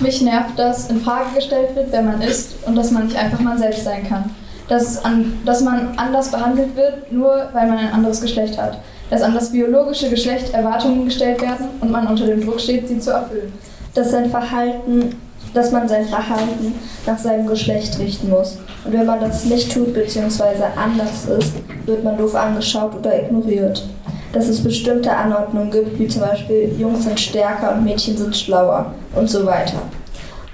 [0.00, 3.40] Mich nervt, dass in Frage gestellt wird, wer man ist und dass man nicht einfach
[3.40, 4.34] man selbst sein kann.
[4.66, 8.78] Dass, an, dass man anders behandelt wird, nur weil man ein anderes Geschlecht hat.
[9.10, 13.00] Dass an das biologische Geschlecht Erwartungen gestellt werden und man unter dem Druck steht, sie
[13.00, 13.52] zu erfüllen.
[13.92, 15.16] Dass sein Verhalten,
[15.52, 16.74] dass man sein Verhalten
[17.06, 18.58] nach seinem Geschlecht richten muss.
[18.84, 20.44] Und wenn man das nicht tut bzw.
[20.76, 21.54] anders ist,
[21.86, 23.84] wird man doof angeschaut oder ignoriert.
[24.32, 28.94] Dass es bestimmte Anordnungen gibt, wie zum Beispiel Jungs sind stärker und Mädchen sind schlauer
[29.16, 29.82] und so weiter.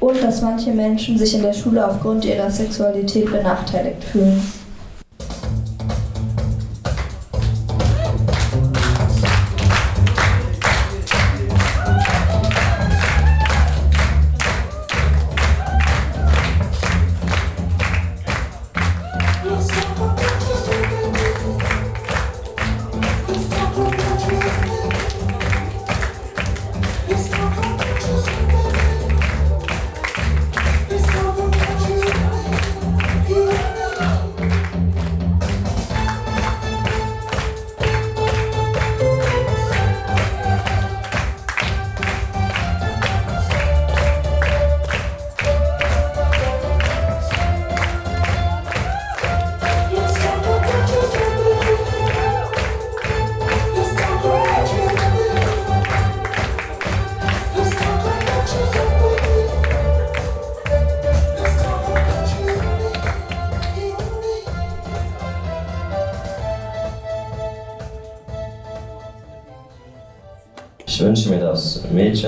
[0.01, 4.43] Und dass manche Menschen sich in der Schule aufgrund ihrer Sexualität benachteiligt fühlen.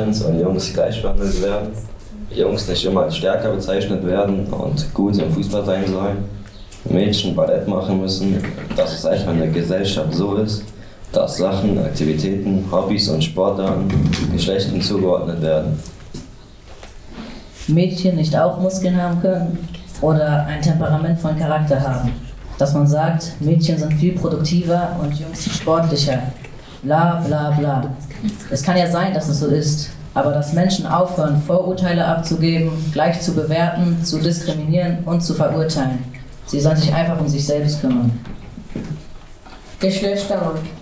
[0.07, 1.69] Dass Mädchen und Jungs gleich behandelt werden,
[2.31, 6.25] Jungs nicht immer als stärker bezeichnet werden und gut im Fußball sein sollen,
[6.85, 8.43] Mädchen Ballett machen müssen,
[8.77, 10.63] dass es einfach in der Gesellschaft so ist,
[11.13, 13.89] dass Sachen, Aktivitäten, Hobbys und Sportarten
[14.33, 15.79] Geschlechtern zugeordnet werden.
[17.67, 19.59] Mädchen nicht auch Muskeln haben können
[20.01, 22.13] oder ein Temperament von Charakter haben.
[22.59, 26.23] Dass man sagt, Mädchen sind viel produktiver und Jungs sportlicher.
[26.83, 27.91] Bla bla bla.
[28.51, 33.21] Es kann ja sein, dass es so ist, aber dass Menschen aufhören, Vorurteile abzugeben, gleich
[33.21, 36.05] zu bewerten, zu diskriminieren und zu verurteilen.
[36.47, 38.13] Sie sollen sich einfach um sich selbst kümmern.
[39.81, 40.79] Geschlechterrollen.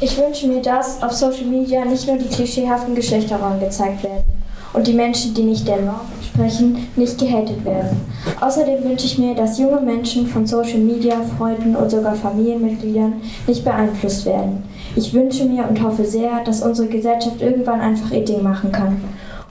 [0.00, 4.24] Ich wünsche mir, dass auf Social Media nicht nur die klischeehaften Geschlechterrollen gezeigt werden
[4.72, 8.00] und die Menschen, die nicht der Norm entsprechen, nicht gehatet werden.
[8.40, 13.14] Außerdem wünsche ich mir, dass junge Menschen von Social Media, Freunden und sogar Familienmitgliedern
[13.46, 14.62] nicht beeinflusst werden.
[14.98, 19.00] Ich wünsche mir und hoffe sehr, dass unsere Gesellschaft irgendwann einfach ihr Ding machen kann,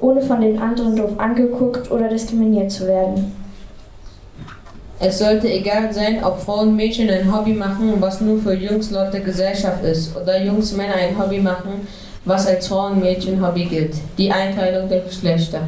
[0.01, 3.31] ohne von den anderen doof angeguckt oder diskriminiert zu werden.
[4.99, 8.91] Es sollte egal sein, ob Frauen und Mädchen ein Hobby machen, was nur für Jungs
[8.91, 11.87] laut der Gesellschaft ist, oder Jungs Männer ein Hobby machen,
[12.25, 13.95] was als Frauen- und Mädchen-Hobby gilt.
[14.17, 15.65] Die Einteilung der Geschlechter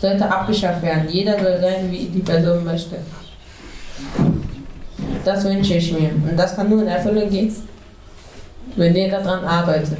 [0.00, 1.04] sollte abgeschafft werden.
[1.08, 2.96] Jeder soll sein, wie die Person möchte.
[5.24, 6.10] Das wünsche ich mir.
[6.28, 7.54] Und das kann nur in Erfüllung gehen,
[8.76, 9.98] wenn jeder daran arbeitet.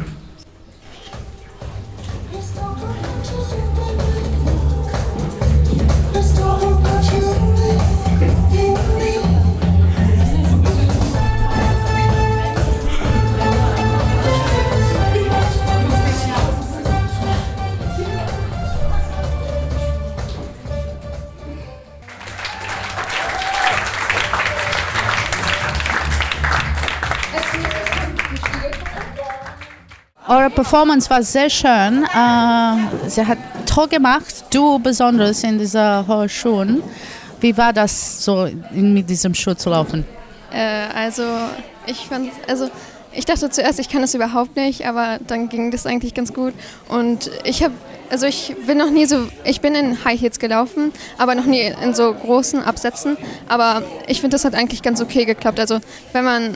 [30.29, 32.05] Eure Performance war sehr schön.
[32.05, 36.83] Äh, sie hat toll gemacht, du besonders in dieser Hochschule.
[37.41, 40.05] Wie war das so, mit diesem Schuh zu laufen?
[40.53, 41.23] Äh, also
[41.87, 42.69] ich fand, also
[43.13, 46.53] ich dachte zuerst, ich kann das überhaupt nicht, aber dann ging das eigentlich ganz gut.
[46.91, 47.73] Und ich habe,
[48.11, 51.73] also ich bin noch nie so, ich bin in High Heels gelaufen, aber noch nie
[51.83, 53.17] in so großen Absätzen.
[53.49, 55.59] Aber ich finde, das hat eigentlich ganz okay geklappt.
[55.59, 55.79] Also
[56.13, 56.55] wenn man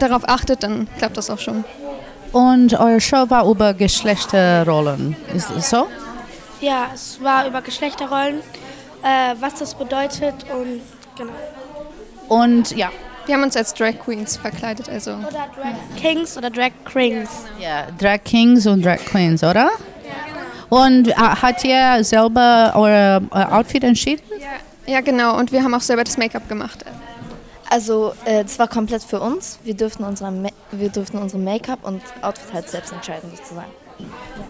[0.00, 1.64] darauf achtet, dann klappt das auch schon.
[2.32, 5.16] Und eure Show war über Geschlechterrollen.
[5.34, 5.86] Ist es so?
[6.60, 8.40] Ja, es war über Geschlechterrollen,
[9.02, 10.80] äh, was das bedeutet und
[11.16, 11.32] genau.
[12.28, 12.90] Und ja.
[13.26, 15.12] Wir haben uns als Drag Queens verkleidet, also.
[15.12, 17.30] Oder Drag Kings oder Drag Queens.
[17.60, 19.70] Ja, Drag Kings und Drag Queens, oder?
[20.68, 24.22] Und äh, hat ihr selber euer äh, Outfit entschieden?
[24.86, 25.38] Ja, genau.
[25.38, 26.84] Und wir haben auch selber das Make-up gemacht.
[27.72, 29.58] Also äh, es war komplett für uns.
[29.64, 30.30] Wir durften unsere,
[30.72, 33.70] wir durften unsere Make-up und Outfit halt selbst entscheiden sozusagen.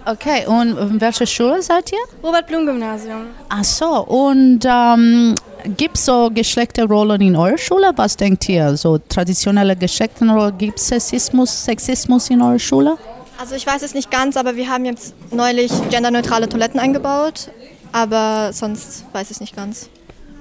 [0.06, 1.98] Okay, und in welcher Schule seid ihr?
[2.20, 3.26] Robert-Blum-Gymnasium.
[3.48, 5.36] Ach so, und ähm,
[5.76, 7.92] gibt es so Geschlechterrollen in eurer Schule?
[7.94, 8.76] Was denkt ihr?
[8.76, 12.98] So traditionelle Geschlechterrollen, gibt es Sexismus, Sexismus in eurer Schule?
[13.38, 17.52] Also ich weiß es nicht ganz, aber wir haben jetzt neulich genderneutrale Toiletten eingebaut,
[17.92, 19.88] aber sonst weiß ich es nicht ganz.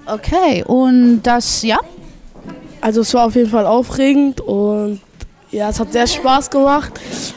[0.07, 1.77] Okay, und das, ja?
[2.81, 4.99] Also es war auf jeden Fall aufregend und
[5.51, 6.93] ja, es hat sehr Spaß gemacht,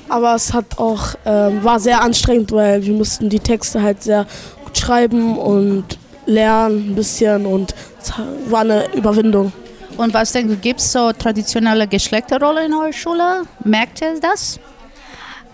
[0.09, 4.27] aber es hat auch ähm, war sehr anstrengend, weil wir mussten die Texte halt sehr
[4.65, 8.13] gut schreiben und lernen ein bisschen und es
[8.49, 9.53] war eine Überwindung.
[9.97, 13.43] Und was denkst du, gibt es so traditionelle Geschlechterrolle in eurer Schule?
[13.65, 14.59] Merkt ihr das?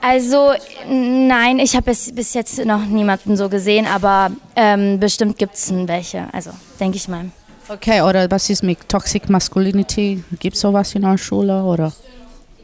[0.03, 0.53] Also
[0.89, 5.73] nein, ich habe es bis jetzt noch niemanden so gesehen, aber ähm, bestimmt gibt es
[5.87, 7.27] welche, also denke ich mal.
[7.73, 10.25] Okay, oder was ist mit Toxic Masculinity?
[10.41, 11.93] Gibt es sowas in eurer Schule oder?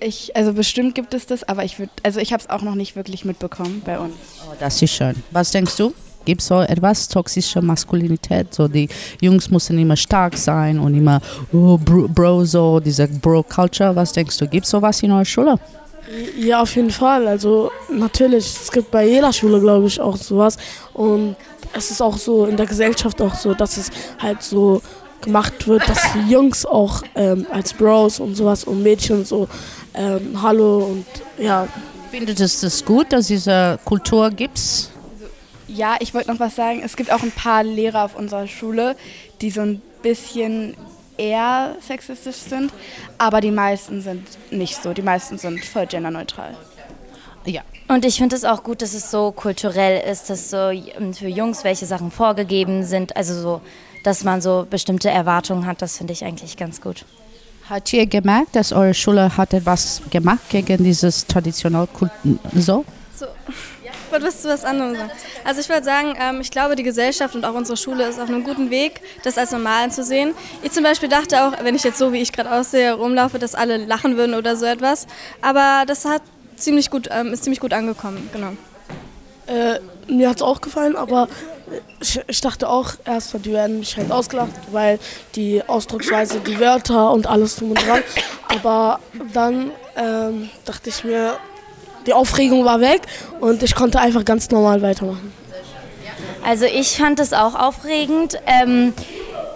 [0.00, 2.74] Ich, also bestimmt gibt es das, aber ich würde, also ich habe es auch noch
[2.74, 4.14] nicht wirklich mitbekommen bei uns.
[4.44, 5.14] Oh, das ist schön.
[5.30, 5.94] Was denkst du?
[6.24, 8.52] Gibt es so etwas toxische Maskulinität?
[8.52, 8.88] So die
[9.20, 11.20] Jungs müssen immer stark sein und immer
[11.52, 13.94] oh, Bro, Bro so diese Bro-Culture.
[13.94, 14.48] Was denkst du?
[14.48, 15.56] Gibt es sowas in eurer Schule?
[16.36, 17.26] Ja, auf jeden Fall.
[17.26, 20.56] Also natürlich, es gibt bei jeder Schule, glaube ich, auch sowas.
[20.92, 21.36] Und
[21.72, 24.82] es ist auch so in der Gesellschaft auch so, dass es halt so
[25.20, 29.48] gemacht wird, dass die Jungs auch ähm, als Bros und sowas und Mädchen so
[29.94, 31.06] ähm, Hallo und
[31.38, 31.66] ja.
[32.10, 34.60] Findet es das gut, dass diese Kultur gibt?
[35.68, 36.80] Ja, ich wollte noch was sagen.
[36.84, 38.94] Es gibt auch ein paar Lehrer auf unserer Schule,
[39.40, 40.76] die so ein bisschen
[41.18, 42.72] eher sexistisch sind,
[43.18, 44.92] aber die meisten sind nicht so.
[44.92, 46.56] Die meisten sind voll genderneutral.
[47.44, 47.62] Ja.
[47.88, 50.72] Und ich finde es auch gut, dass es so kulturell ist, dass so
[51.12, 53.60] für Jungs welche Sachen vorgegeben sind, also so,
[54.02, 57.04] dass man so bestimmte Erwartungen hat, das finde ich eigentlich ganz gut.
[57.68, 62.12] Hat ihr gemerkt, dass eure Schule hat etwas gemacht gegen dieses traditionelle Kult
[62.54, 62.84] so?
[63.14, 63.26] So,
[64.10, 65.10] wolltest du was anderes sagen?
[65.44, 68.28] Also ich würde sagen, ähm, ich glaube, die Gesellschaft und auch unsere Schule ist auf
[68.28, 70.34] einem guten Weg, das als normal anzusehen.
[70.62, 73.54] Ich zum Beispiel dachte auch, wenn ich jetzt so, wie ich gerade aussehe, rumlaufe, dass
[73.54, 75.06] alle lachen würden oder so etwas.
[75.42, 76.22] Aber das hat
[76.56, 78.52] ziemlich gut, ähm, ist ziemlich gut angekommen, genau.
[79.46, 81.28] Äh, mir hat es auch gefallen, aber
[82.00, 84.98] ich, ich dachte auch erstmal, die werden mich halt ausgelacht, weil
[85.34, 88.02] die Ausdrucksweise, die Wörter und alles drum und dran.
[88.48, 89.00] Aber
[89.32, 91.36] dann ähm, dachte ich mir,
[92.06, 93.02] die Aufregung war weg
[93.40, 95.32] und ich konnte einfach ganz normal weitermachen.
[96.44, 98.38] Also ich fand es auch aufregend.
[98.46, 98.92] Ähm,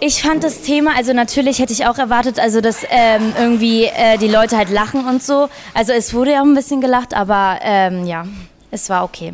[0.01, 4.17] ich fand das Thema, also natürlich hätte ich auch erwartet, also dass ähm, irgendwie äh,
[4.17, 5.47] die Leute halt lachen und so.
[5.73, 8.25] Also es wurde ja auch ein bisschen gelacht, aber ähm, ja,
[8.71, 9.33] es war okay.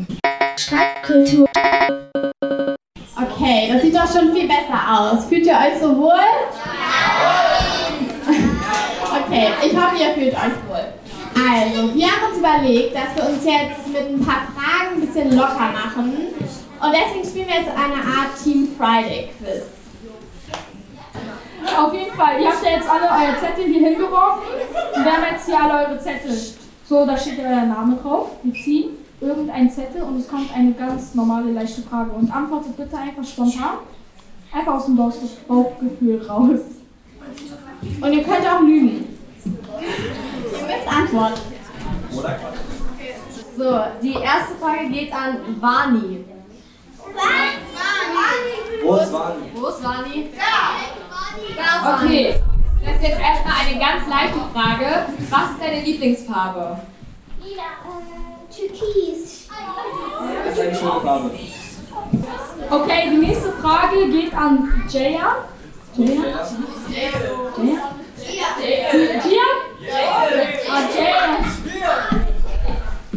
[0.57, 1.47] Stadtkultur.
[3.15, 5.25] Okay, das sieht doch schon viel besser aus.
[5.25, 6.11] Fühlt ihr euch so wohl?
[9.27, 10.96] Okay, ich hoffe, ihr fühlt euch wohl.
[11.37, 15.35] Also, wir haben uns überlegt, dass wir uns jetzt mit ein paar Fragen ein bisschen
[15.35, 16.13] locker machen.
[16.79, 19.63] Und deswegen spielen wir jetzt eine Art Team Friday Quiz.
[21.77, 24.43] Auf jeden Fall, ihr habt ja jetzt alle eure Zettel hier hingeworfen.
[24.95, 26.35] Und wir haben jetzt hier alle eure Zettel.
[26.89, 28.31] So, da steht euer Name drauf.
[28.41, 28.89] Wir ziehen
[29.21, 32.11] irgendeinen Zettel und es kommt eine ganz normale, leichte Frage.
[32.11, 33.77] Und antwortet bitte einfach spontan.
[34.51, 36.61] Einfach aus dem Bauchgefühl raus.
[38.01, 39.16] Und ihr könnt auch lügen.
[39.47, 41.41] Ihr müsst antworten.
[43.57, 46.25] So, die erste Frage geht an Vani.
[48.83, 49.51] Wo ist Vani?
[49.55, 50.29] Wo ist Vani?
[50.37, 51.95] Da!
[51.95, 52.35] Okay,
[52.83, 55.05] das ist jetzt erstmal eine ganz leichte Frage.
[55.29, 56.79] Was ist deine Lieblingsfarbe?
[57.39, 59.47] Das Türkis.
[60.51, 61.31] ist eine schöne Farbe.
[62.69, 65.35] Okay, die nächste Frage geht an Jaya.
[65.95, 66.21] Jaya?
[66.89, 67.11] Jaya?
[67.57, 67.79] Jaya?
[69.23, 69.36] Jaya.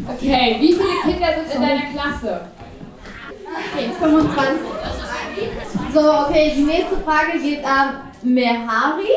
[0.08, 2.40] Okay, wie viele Kinder sind in deiner Klasse?
[3.74, 4.60] Okay, 25.
[5.92, 9.08] So, okay, die nächste Frage geht an Mehari.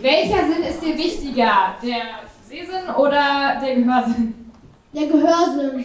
[0.00, 1.74] Welcher Sinn ist dir wichtiger?
[1.82, 2.02] Der
[2.48, 4.52] Sehsinn oder der Gehörsinn?
[4.92, 5.84] Der Gehörsinn.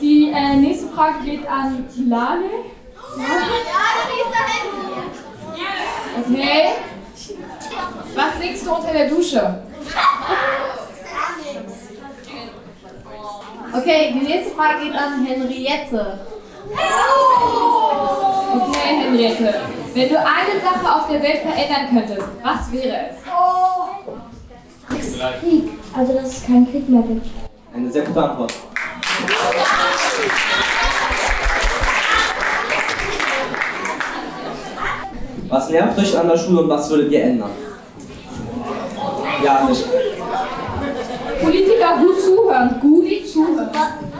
[0.00, 2.44] Die äh, nächste Frage geht an Lale.
[6.20, 6.74] Okay.
[8.14, 9.62] Was singst du unter der Dusche?
[13.72, 16.20] Okay, die nächste Frage geht an Henriette.
[18.54, 19.54] Okay, Henriette.
[19.94, 23.16] Wenn du eine Sache auf der Welt verändern könntest, was wäre es?
[25.40, 25.70] Krieg.
[25.96, 27.26] Also, dass es keinen Krieg mehr gibt.
[27.74, 28.54] Eine sehr gute Antwort.
[35.48, 37.50] Was nervt euch an der Schule und was würdet ihr ändern?
[39.42, 39.84] Ja, nicht.
[41.42, 43.70] Politiker gut zuhören, gut zuhören.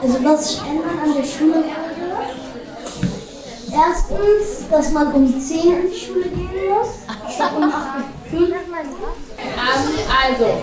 [0.03, 1.88] Also, was ich ändern an der Schule würde.
[3.70, 7.32] Erstens, dass man um 10 in die Schule gehen muss.
[7.34, 7.74] Statt um 8
[8.32, 8.40] Uhr.
[8.40, 8.55] Ähm,
[10.26, 10.62] also,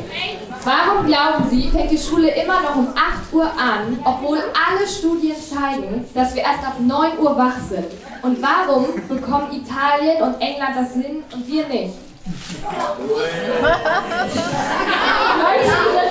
[0.66, 5.36] warum glauben Sie, fängt die Schule immer noch um 8 Uhr an, obwohl alle Studien
[5.36, 7.88] zeigen, dass wir erst ab 9 Uhr wach sind?
[8.22, 11.94] Und warum bekommen Italien und England das hin und wir nicht?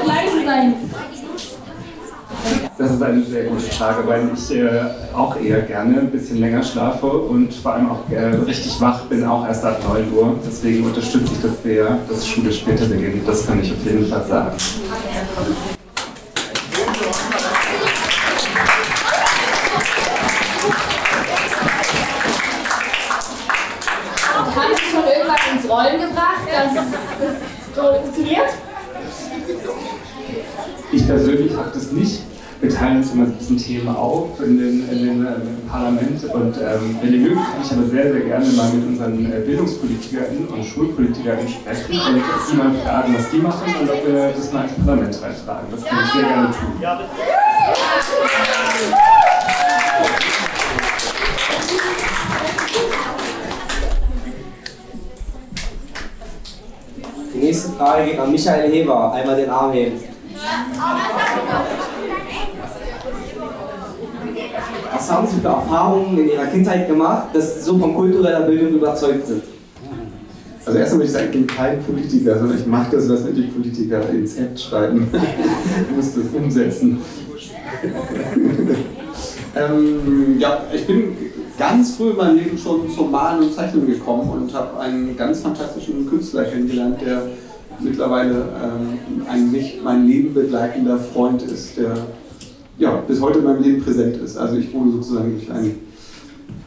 [0.07, 0.75] leise, sein.
[2.76, 4.80] Das ist eine sehr gute Frage, weil ich äh,
[5.14, 9.24] auch eher gerne ein bisschen länger schlafe und vor allem auch äh, richtig wach bin,
[9.24, 10.34] auch erst ab 9 Uhr.
[10.45, 13.26] Deswegen unterstütze ich das sehr, dass Schule später beginnt.
[13.26, 14.53] Das kann ich auf jeden Fall sagen.
[24.55, 28.51] Haben Sie schon irgendwas ins Rollen gebracht, dass das so funktioniert?
[30.92, 32.34] Ich persönlich habe das nicht.
[32.65, 35.69] Wir teilen uns immer so ein bisschen Themen auf in den, in den, äh, im
[35.69, 39.31] Parlament und ähm, wenn ihr mögt, kann ich aber sehr, sehr gerne mal mit unseren
[39.31, 44.33] äh, BildungspolitikerInnen und SchulpolitikerInnen sprechen und die mal fragen, was die machen und ob wir
[44.35, 45.67] das mal ins Parlament reintragen.
[45.73, 46.73] Das kann ich sehr gerne tun.
[57.35, 59.12] Die nächste Frage geht an Michael Heber.
[59.12, 60.01] Einmal den Arm heben.
[64.95, 68.74] Was haben Sie für Erfahrungen in Ihrer Kindheit gemacht, dass Sie so von kultureller Bildung
[68.74, 69.42] überzeugt sind?
[70.64, 73.42] Also erstmal würde ich sagen, ich bin kein Politiker, sondern ich mache das, was die
[73.42, 75.09] Politiker ins Heft schreiben.
[75.12, 77.01] ich muss das umsetzen.
[79.57, 81.16] ähm, ja, ich bin
[81.59, 85.40] ganz früh in meinem Leben schon zum Malen und Zeichnen gekommen und habe einen ganz
[85.40, 87.22] fantastischen Künstler kennengelernt, der
[87.80, 91.95] mittlerweile ähm, eigentlich mein Leben begleitender Freund ist, der
[92.79, 94.37] ja, bis heute in meinem Leben präsent ist.
[94.37, 95.81] Also ich wurde sozusagen durch einen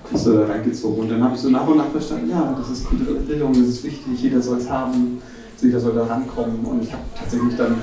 [0.10, 2.86] Künstler da reingezogen und dann habe ich so nach und nach verstanden, ja, das ist
[2.86, 5.22] kulturelle Bildung, das ist wichtig, jeder soll es haben,
[5.62, 7.76] jeder soll da rankommen und ich habe tatsächlich dann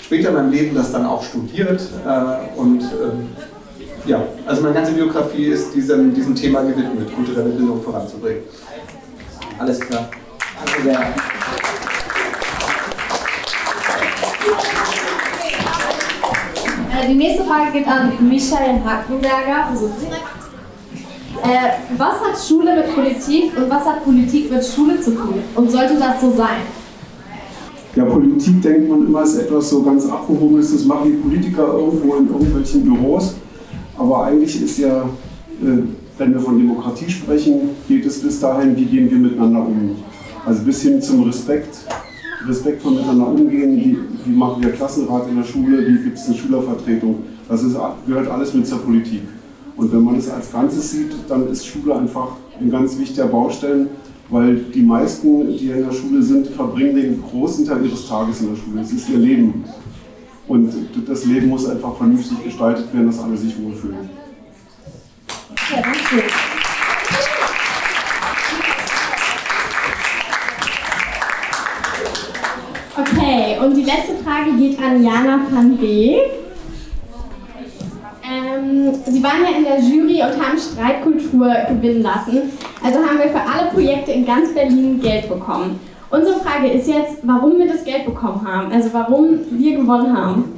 [0.00, 3.28] später in meinem Leben das dann auch studiert äh, und ähm,
[4.06, 8.42] ja, also meine ganze Biografie ist diesem, diesem Thema gewidmet, kulturelle Bildung voranzubringen.
[9.58, 10.10] Alles klar.
[10.64, 11.33] Danke sehr.
[17.08, 19.68] Die nächste Frage geht an Michael Hackenberger.
[21.42, 25.34] Äh, was hat Schule mit Politik und was hat Politik mit Schule zu tun?
[25.54, 26.62] Und sollte das so sein?
[27.96, 32.14] Ja, Politik denkt man immer ist etwas so ganz Abgehobenes, das machen die Politiker irgendwo
[32.14, 33.34] in irgendwelchen Büros.
[33.96, 35.82] Aber eigentlich ist ja, äh,
[36.18, 39.96] wenn wir von Demokratie sprechen, geht es bis dahin, wie gehen wir miteinander um.
[40.44, 41.86] Also bis hin zum Respekt,
[42.46, 46.36] respektvoll miteinander umgehen, wie, wie machen wir Klassenrat in der Schule, wie gibt es eine
[46.36, 47.22] Schülervertretung.
[47.48, 47.76] Das ist,
[48.06, 49.22] gehört alles mit zur Politik.
[49.76, 52.28] Und wenn man es als Ganzes sieht, dann ist Schule einfach
[52.60, 53.88] ein ganz wichtiger Baustein,
[54.30, 58.50] weil die meisten, die in der Schule sind, verbringen den großen Teil ihres Tages in
[58.50, 58.80] der Schule.
[58.80, 59.64] Es ist ihr Leben.
[60.46, 60.72] Und
[61.06, 64.10] das Leben muss einfach vernünftig gestaltet werden, dass alle sich wohlfühlen.
[65.70, 66.53] Ja, danke.
[73.34, 76.20] Okay, und die letzte Frage geht an Jana van Beek.
[78.22, 82.52] Ähm, Sie waren ja in der Jury und haben Streitkultur gewinnen lassen.
[82.80, 85.80] Also haben wir für alle Projekte in ganz Berlin Geld bekommen.
[86.10, 90.52] Unsere Frage ist jetzt, warum wir das Geld bekommen haben, also warum wir gewonnen haben.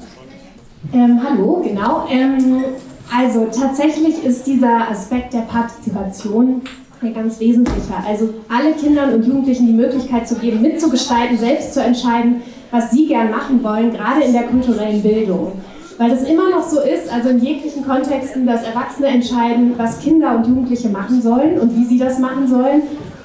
[0.93, 2.07] Ähm, hallo, genau.
[2.11, 2.63] Ähm,
[3.11, 6.61] also tatsächlich ist dieser Aspekt der Partizipation
[7.01, 8.05] ein ganz wesentlicher.
[8.07, 13.07] Also alle Kindern und Jugendlichen die Möglichkeit zu geben, mitzugestalten, selbst zu entscheiden, was sie
[13.07, 15.53] gern machen wollen, gerade in der kulturellen Bildung.
[15.99, 20.37] Weil es immer noch so ist, also in jeglichen Kontexten, dass Erwachsene entscheiden, was Kinder
[20.37, 22.83] und Jugendliche machen sollen und wie sie das machen sollen.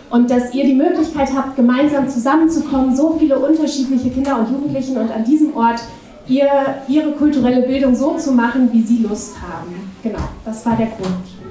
[0.10, 5.12] Und dass ihr die Möglichkeit habt, gemeinsam zusammenzukommen, so viele unterschiedliche Kinder und Jugendlichen und
[5.12, 5.82] an diesem Ort
[6.28, 6.50] ihr,
[6.88, 9.92] ihre kulturelle Bildung so zu machen, wie sie Lust haben.
[10.04, 11.42] Genau, das war der Grund.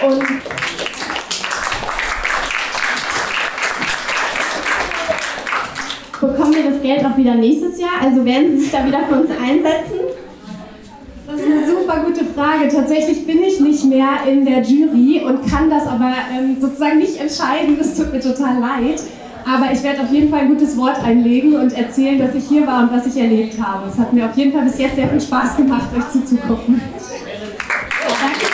[0.00, 0.87] Und
[6.20, 8.02] bekommen wir das Geld auch wieder nächstes Jahr?
[8.02, 10.00] Also werden Sie sich da wieder für uns einsetzen?
[11.26, 12.68] Das ist eine super gute Frage.
[12.68, 17.20] Tatsächlich bin ich nicht mehr in der Jury und kann das aber ähm, sozusagen nicht
[17.20, 17.76] entscheiden.
[17.78, 19.02] Das tut mir total leid.
[19.46, 22.66] Aber ich werde auf jeden Fall ein gutes Wort einlegen und erzählen, dass ich hier
[22.66, 23.88] war und was ich erlebt habe.
[23.90, 26.80] Es hat mir auf jeden Fall bis jetzt sehr viel Spaß gemacht, euch zuzugucken.
[28.20, 28.47] Dankeschön.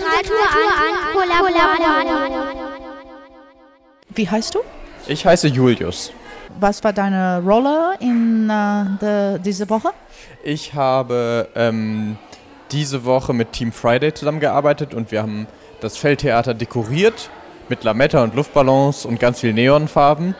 [0.00, 0.72] Radio an,
[2.22, 2.56] an.
[4.14, 4.60] Wie heißt du?
[5.06, 6.12] Ich heiße Julius.
[6.58, 9.90] Was war deine Rolle in äh, de, diese Woche?
[10.42, 12.16] Ich habe ähm,
[12.72, 15.46] diese Woche mit Team Friday zusammengearbeitet und wir haben
[15.80, 17.30] das Feldtheater dekoriert
[17.68, 20.34] mit Lametta und Luftballons und ganz viel Neonfarben.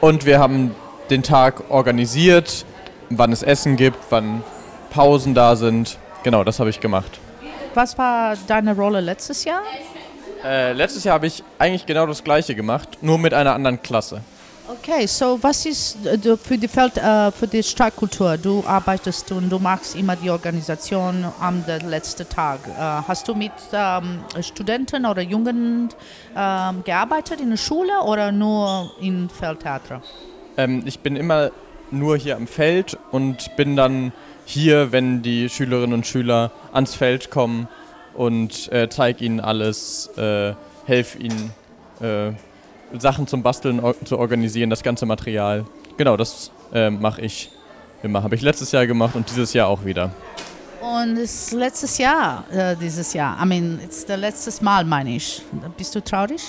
[0.00, 0.74] Und wir haben
[1.10, 2.64] den Tag organisiert,
[3.10, 4.42] wann es Essen gibt, wann
[4.90, 5.98] Pausen da sind.
[6.22, 7.20] Genau, das habe ich gemacht.
[7.74, 9.62] Was war deine Rolle letztes Jahr?
[10.44, 14.20] Äh, letztes Jahr habe ich eigentlich genau das gleiche gemacht, nur mit einer anderen Klasse.
[14.66, 18.38] Okay, so was ist äh, für die Feld, äh, für die Streikkultur?
[18.38, 22.60] Du arbeitest und du machst immer die Organisation am letzten Tag.
[22.68, 25.88] Äh, hast du mit ähm, Studenten oder Jungen
[26.36, 30.00] ähm, gearbeitet in der Schule oder nur im Feldtheater?
[30.56, 31.50] Ähm, ich bin immer
[31.90, 34.12] nur hier am Feld und bin dann
[34.44, 37.68] hier, wenn die Schülerinnen und Schüler ans Feld kommen
[38.14, 40.54] und äh, zeige ihnen alles, äh,
[40.86, 41.52] helfe ihnen.
[42.00, 42.32] Äh,
[42.98, 45.64] Sachen zum Basteln or zu organisieren, das ganze Material.
[45.96, 47.50] Genau, das äh, mache ich
[48.02, 48.22] immer.
[48.22, 50.10] Habe ich letztes Jahr gemacht und dieses Jahr auch wieder.
[50.80, 53.40] Und es ist letztes Jahr, äh, dieses Jahr.
[53.42, 55.42] I mean, es ist das letzte Mal, meine ich.
[55.76, 56.42] Bist du traurig?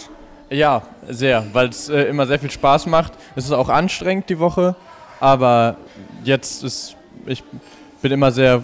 [0.49, 3.13] Ja, sehr, weil es äh, immer sehr viel Spaß macht.
[3.35, 4.75] Es ist auch anstrengend die Woche,
[5.19, 5.77] aber
[6.23, 7.43] jetzt ist, ich
[8.05, 8.61] bin immer sehr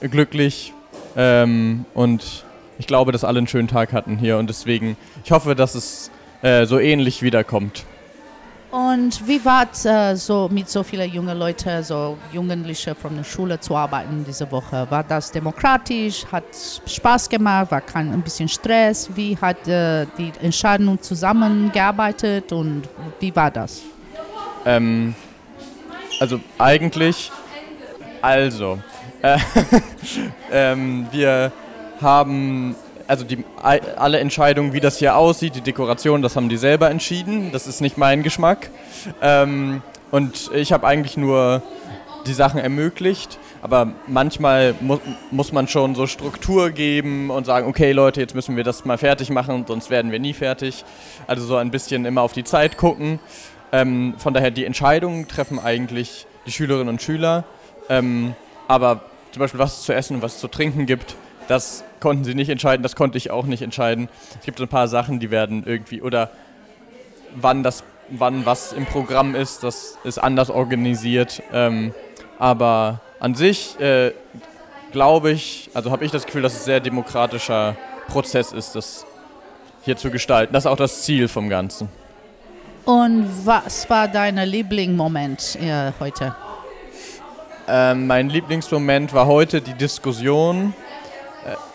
[0.00, 0.72] glücklich
[1.14, 2.46] ähm, und
[2.78, 6.10] ich glaube, dass alle einen schönen Tag hatten hier und deswegen, ich hoffe, dass es
[6.40, 7.84] äh, so ähnlich wiederkommt.
[8.70, 13.24] Und wie war es äh, so mit so vielen jungen Leuten, so Jugendliche von der
[13.24, 14.86] Schule zu arbeiten diese Woche?
[14.88, 16.24] War das demokratisch?
[16.32, 16.44] Hat
[16.86, 17.70] Spaß gemacht?
[17.70, 19.10] War kein ein bisschen Stress?
[19.14, 22.84] Wie hat äh, die Entscheidung zusammengearbeitet und
[23.20, 23.82] wie war das?
[24.64, 25.14] Ähm,
[26.20, 27.30] also eigentlich,
[28.22, 28.78] also,
[29.22, 29.38] äh,
[30.52, 31.52] ähm, wir
[32.00, 32.76] haben
[33.08, 37.50] also die, alle Entscheidungen, wie das hier aussieht, die Dekoration, das haben die selber entschieden.
[37.52, 38.70] Das ist nicht mein Geschmack.
[39.22, 41.62] Ähm, und ich habe eigentlich nur
[42.26, 43.38] die Sachen ermöglicht.
[43.62, 44.98] Aber manchmal mu
[45.30, 48.98] muss man schon so Struktur geben und sagen, okay Leute, jetzt müssen wir das mal
[48.98, 50.84] fertig machen, sonst werden wir nie fertig.
[51.26, 53.18] Also so ein bisschen immer auf die Zeit gucken.
[53.72, 57.44] Ähm, von daher, die Entscheidungen treffen eigentlich die Schülerinnen und Schüler.
[57.88, 58.34] Ähm,
[58.66, 61.16] aber zum Beispiel, was es zu essen und was es zu trinken gibt,
[61.48, 64.08] das konnten sie nicht entscheiden, das konnte ich auch nicht entscheiden.
[64.38, 66.30] Es gibt ein paar Sachen, die werden irgendwie, oder
[67.34, 71.42] wann das, wann was im Programm ist, das ist anders organisiert.
[71.52, 71.94] Ähm,
[72.38, 74.12] aber an sich äh,
[74.92, 77.76] glaube ich, also habe ich das Gefühl, dass es ein sehr demokratischer
[78.08, 79.06] Prozess ist, das
[79.82, 80.52] hier zu gestalten.
[80.52, 81.88] Das ist auch das Ziel vom Ganzen.
[82.84, 86.34] Und was war dein Lieblingsmoment äh, heute?
[87.70, 90.72] Ähm, mein Lieblingsmoment war heute die Diskussion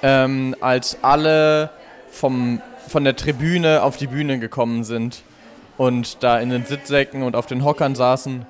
[0.02, 1.70] ähm, als alle
[2.10, 5.22] vom, von der Tribüne auf die Bühne gekommen sind
[5.78, 8.48] und da in den Sitzsäcken und auf den Hockern saßen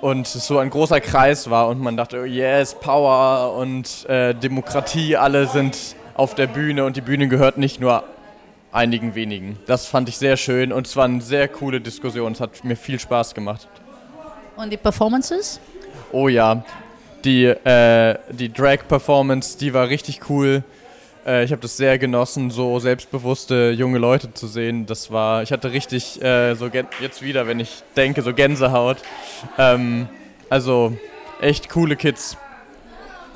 [0.00, 4.34] und es so ein großer Kreis war und man dachte, oh yes, Power und äh,
[4.34, 5.78] Demokratie, alle sind
[6.14, 8.02] auf der Bühne und die Bühne gehört nicht nur
[8.72, 9.60] einigen wenigen.
[9.66, 12.32] Das fand ich sehr schön und es war eine sehr coole Diskussion.
[12.32, 13.68] Es hat mir viel Spaß gemacht.
[14.56, 15.60] Und die Performances?
[16.12, 16.64] Oh ja,
[17.24, 20.62] die, äh, die Drag-Performance, die war richtig cool.
[21.26, 24.86] Äh, ich habe das sehr genossen, so selbstbewusste junge Leute zu sehen.
[24.86, 28.98] Das war, ich hatte richtig, äh, so jetzt wieder, wenn ich denke, so Gänsehaut.
[29.58, 30.08] Ähm,
[30.48, 30.96] also
[31.40, 32.36] echt coole Kids.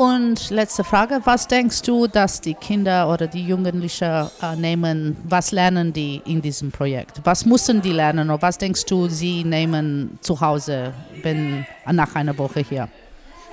[0.01, 5.53] Und letzte Frage, was denkst du, dass die Kinder oder die Jugendlichen äh, nehmen, was
[5.53, 7.21] lernen die in diesem Projekt?
[7.25, 12.39] Was müssen die lernen oder was denkst du, sie nehmen zu Hause wenn, nach einer
[12.39, 12.89] Woche hier?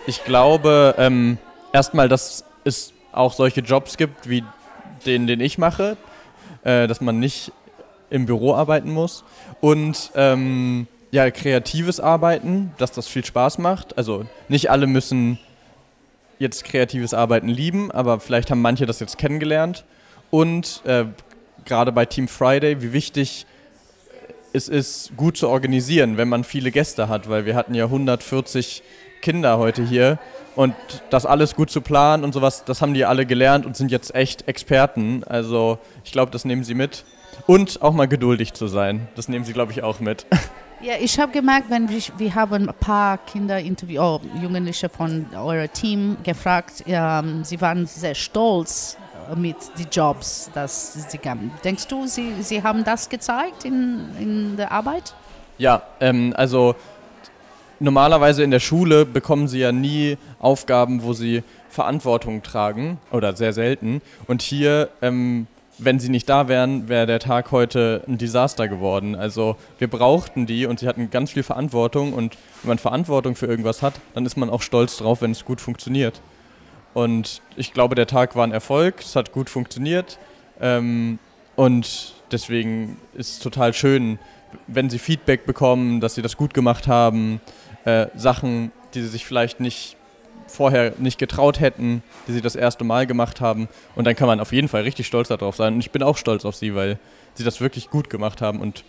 [0.05, 1.37] Ich glaube ähm,
[1.73, 4.45] erstmal, dass es auch solche Jobs gibt, wie
[5.05, 5.97] den, den ich mache,
[6.63, 7.51] äh, dass man nicht
[8.09, 9.25] im Büro arbeiten muss.
[9.59, 13.97] Und ähm, ja, kreatives Arbeiten, dass das viel Spaß macht.
[13.97, 15.39] Also nicht alle müssen
[16.39, 19.85] jetzt kreatives Arbeiten lieben, aber vielleicht haben manche das jetzt kennengelernt.
[20.29, 21.05] Und äh,
[21.65, 23.45] gerade bei Team Friday, wie wichtig
[24.53, 28.83] es ist, gut zu organisieren, wenn man viele Gäste hat, weil wir hatten ja 140
[29.21, 30.19] Kinder heute hier
[30.55, 30.75] und
[31.09, 34.15] das alles gut zu planen und sowas, das haben die alle gelernt und sind jetzt
[34.15, 35.23] echt Experten.
[35.25, 37.05] Also ich glaube, das nehmen sie mit.
[37.45, 40.25] Und auch mal geduldig zu sein, das nehmen sie, glaube ich, auch mit.
[40.79, 45.25] Ja, ich habe gemerkt, wenn wir, wir haben ein paar Kinder interviewt, oh, Jugendliche von
[45.35, 48.95] eurem Team gefragt, ähm, sie waren sehr stolz
[49.35, 51.51] mit den Jobs, dass sie haben.
[51.63, 55.15] Denkst du, sie, sie haben das gezeigt in, in der Arbeit?
[55.57, 56.75] Ja, ähm, also
[57.79, 63.53] normalerweise in der Schule bekommen sie ja nie Aufgaben, wo sie Verantwortung tragen oder sehr
[63.53, 64.01] selten.
[64.27, 65.47] Und hier, ähm,
[65.79, 69.15] wenn sie nicht da wären, wäre der Tag heute ein Desaster geworden.
[69.15, 72.13] Also wir brauchten die und sie hatten ganz viel Verantwortung.
[72.13, 75.45] Und wenn man Verantwortung für irgendwas hat, dann ist man auch stolz drauf, wenn es
[75.45, 76.21] gut funktioniert.
[76.93, 80.17] Und ich glaube, der Tag war ein Erfolg, es hat gut funktioniert.
[80.59, 81.19] Ähm,
[81.55, 84.19] und deswegen ist es total schön,
[84.67, 87.41] wenn sie Feedback bekommen, dass sie das gut gemacht haben
[87.85, 89.96] äh, Sachen, die sie sich vielleicht nicht
[90.47, 93.67] vorher nicht getraut hätten, die sie das erste Mal gemacht haben.
[93.95, 95.75] Und dann kann man auf jeden Fall richtig stolz darauf sein.
[95.75, 96.99] Und ich bin auch stolz auf sie, weil
[97.35, 98.61] sie das wirklich gut gemacht haben.
[98.61, 98.83] Und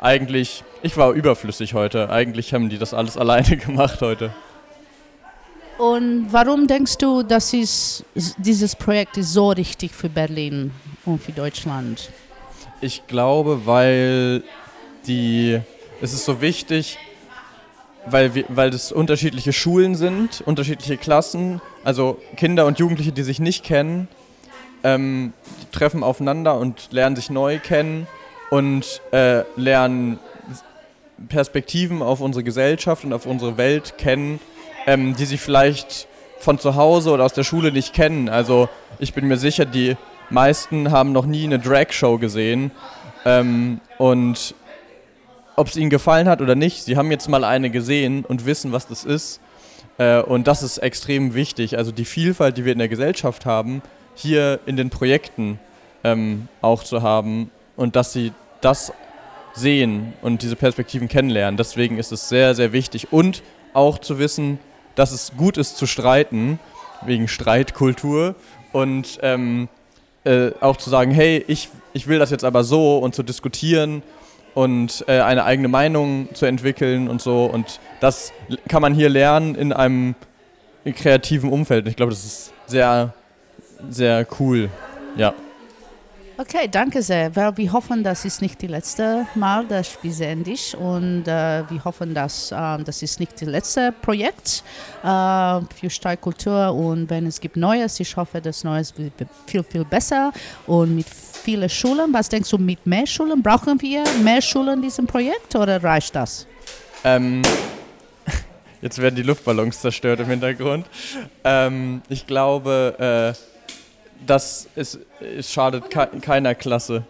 [0.00, 2.10] eigentlich, ich war überflüssig heute.
[2.10, 4.32] Eigentlich haben die das alles alleine gemacht heute.
[5.78, 7.50] Und warum denkst du, dass
[8.36, 10.72] dieses Projekt ist so richtig für Berlin
[11.04, 12.10] und für Deutschland?
[12.80, 14.42] Ich glaube, weil
[15.06, 15.60] die,
[16.00, 16.98] es ist so wichtig,
[18.10, 23.40] weil, wir, weil das unterschiedliche Schulen sind, unterschiedliche Klassen, also Kinder und Jugendliche, die sich
[23.40, 24.08] nicht kennen,
[24.84, 25.32] ähm,
[25.72, 28.06] treffen aufeinander und lernen sich neu kennen
[28.50, 30.18] und äh, lernen
[31.28, 34.40] Perspektiven auf unsere Gesellschaft und auf unsere Welt kennen,
[34.86, 36.06] ähm, die sie vielleicht
[36.38, 38.28] von zu Hause oder aus der Schule nicht kennen.
[38.28, 39.96] Also ich bin mir sicher, die
[40.30, 42.70] meisten haben noch nie eine Drag-Show gesehen
[43.24, 44.54] ähm, und
[45.58, 48.72] ob es ihnen gefallen hat oder nicht, sie haben jetzt mal eine gesehen und wissen,
[48.72, 49.40] was das ist.
[49.98, 51.76] Äh, und das ist extrem wichtig.
[51.76, 53.82] Also die Vielfalt, die wir in der Gesellschaft haben,
[54.14, 55.58] hier in den Projekten
[56.04, 58.92] ähm, auch zu haben und dass sie das
[59.54, 61.56] sehen und diese Perspektiven kennenlernen.
[61.56, 63.42] Deswegen ist es sehr, sehr wichtig und
[63.74, 64.60] auch zu wissen,
[64.94, 66.60] dass es gut ist zu streiten,
[67.04, 68.34] wegen Streitkultur
[68.72, 69.68] und ähm,
[70.24, 74.02] äh, auch zu sagen, hey, ich, ich will das jetzt aber so und zu diskutieren
[74.54, 77.46] und äh, eine eigene Meinung zu entwickeln und so.
[77.46, 78.32] Und das
[78.68, 80.14] kann man hier lernen in einem
[80.84, 81.86] kreativen Umfeld.
[81.88, 83.14] Ich glaube, das ist sehr,
[83.88, 84.68] sehr cool.
[85.16, 85.34] Ja.
[86.40, 87.34] Okay, danke sehr.
[87.34, 91.84] Wir hoffen, das ist nicht das letzte Mal, dass wir sehen dich und äh, wir
[91.84, 94.62] hoffen, dass äh, das ist nicht das letzte Projekt
[95.02, 99.14] äh, für Steuerkultur und wenn es gibt Neues, ich hoffe, das Neues wird
[99.46, 100.32] viel, viel besser
[100.68, 101.06] und mit
[101.48, 102.12] vielen Schulen.
[102.12, 103.42] Was denkst du mit mehr Schulen?
[103.42, 106.46] Brauchen wir mehr Schulen in diesem Projekt oder reicht das?
[107.04, 107.40] Ähm,
[108.82, 110.84] jetzt werden die Luftballons zerstört im Hintergrund.
[111.44, 115.84] Ähm, ich glaube, äh, das ist, es schadet
[116.20, 117.04] keiner Klasse.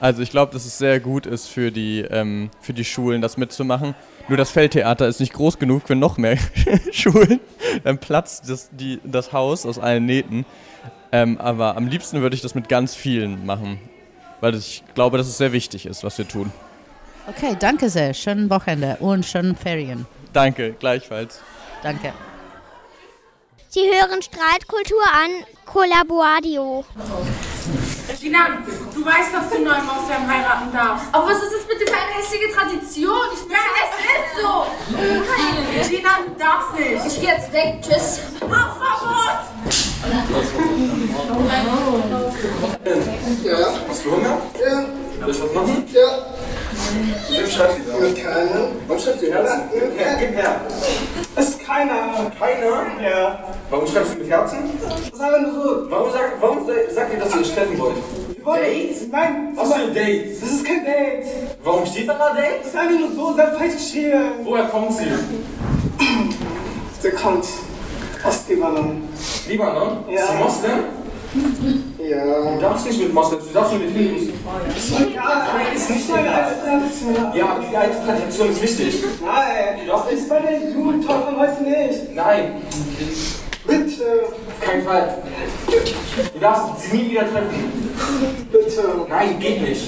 [0.00, 3.38] Also ich glaube, dass es sehr gut ist für die, ähm, für die Schulen, das
[3.38, 3.94] mitzumachen.
[4.28, 6.36] Nur das Feldtheater ist nicht groß genug für noch mehr
[6.92, 7.40] Schulen.
[7.84, 10.44] Dann platzt das, die, das Haus aus allen Nähten.
[11.12, 13.78] Ähm, aber am liebsten würde ich das mit ganz vielen machen.
[14.40, 16.52] Weil ich glaube, dass es sehr wichtig ist, was wir tun.
[17.26, 18.14] Okay, danke sehr.
[18.14, 20.06] Schönen Wochenende und schönen Ferien.
[20.32, 21.40] Danke, gleichfalls.
[21.82, 22.12] Danke.
[23.68, 25.30] Sie hören Streitkultur an
[25.66, 26.84] Collaboradio.
[28.18, 28.58] Gina,
[28.94, 31.06] du weißt, dass du neuen Ausländer heiraten darfst.
[31.12, 33.28] Aber was ist das bitte für eine hässliche Tradition?
[33.34, 34.66] Ich ja, es ist so.
[34.96, 35.88] Nein.
[35.88, 37.06] Gina, du darfst nicht.
[37.06, 37.80] Ich geh jetzt weg.
[37.82, 38.20] Tschüss.
[38.40, 39.58] Rauchverbot!
[43.44, 43.56] Ja.
[43.88, 44.38] Hast du Hunger?
[44.54, 44.84] Ja.
[45.24, 45.84] Willst du was machen?
[45.92, 46.08] Ja.
[47.30, 48.22] Wem schreibt sie da?
[48.22, 48.68] Keiner.
[48.86, 49.62] Warum schreibt sie Herzen?
[49.72, 50.60] Gib her, gib her.
[51.36, 52.30] Ist keiner.
[52.38, 52.86] Keiner?
[53.02, 53.44] Ja.
[53.68, 54.58] Warum schreibst du mit Herzen?
[54.80, 55.90] Das ist einfach nur so.
[55.90, 57.96] Warum, sag, warum sagt ihr, dass ihr treffen wollt?
[58.46, 59.10] Date?
[59.12, 59.52] Nein.
[59.56, 60.40] Was für ein Date?
[60.40, 61.26] Das ist kein Date.
[61.64, 62.60] Warum steht da Date?
[62.60, 64.22] Das ist einfach nur so, sehr falsch geschrieben.
[64.44, 65.04] Woher kommt sie?
[67.02, 67.44] Der kommt
[68.24, 69.08] aus Libanon.
[69.48, 70.04] Libanon?
[70.08, 70.20] Ja.
[70.22, 70.84] Ist sie Moslem?
[71.98, 72.52] Ja.
[72.54, 74.28] Du darfst nicht mit Moslems, du darfst nur mit Hindus.
[75.14, 77.14] Ja, ist nicht meine alte Tradition.
[77.34, 79.04] Ja, aber die alte Tradition ist wichtig.
[79.20, 82.14] Nein, das ist bei der Jugendtag von heute nicht.
[82.14, 82.62] Nein.
[83.66, 84.24] Bitte.
[84.24, 85.18] Auf keinen Fall.
[86.32, 87.92] Du darfst sie nie wieder treffen.
[88.50, 89.06] Bitte.
[89.08, 89.82] Nein, geht nicht.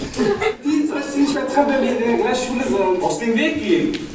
[0.63, 3.03] Die sollst du nicht mehr treffen, wenn wir in der gleichen Schule sind.
[3.03, 4.09] Aus dem Weg gehen.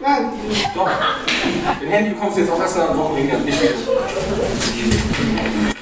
[0.00, 0.32] Nein.
[0.74, 0.88] Doch.
[1.82, 3.72] Den Handy bekommst du jetzt auch erst nach einer Woche nicht mehr.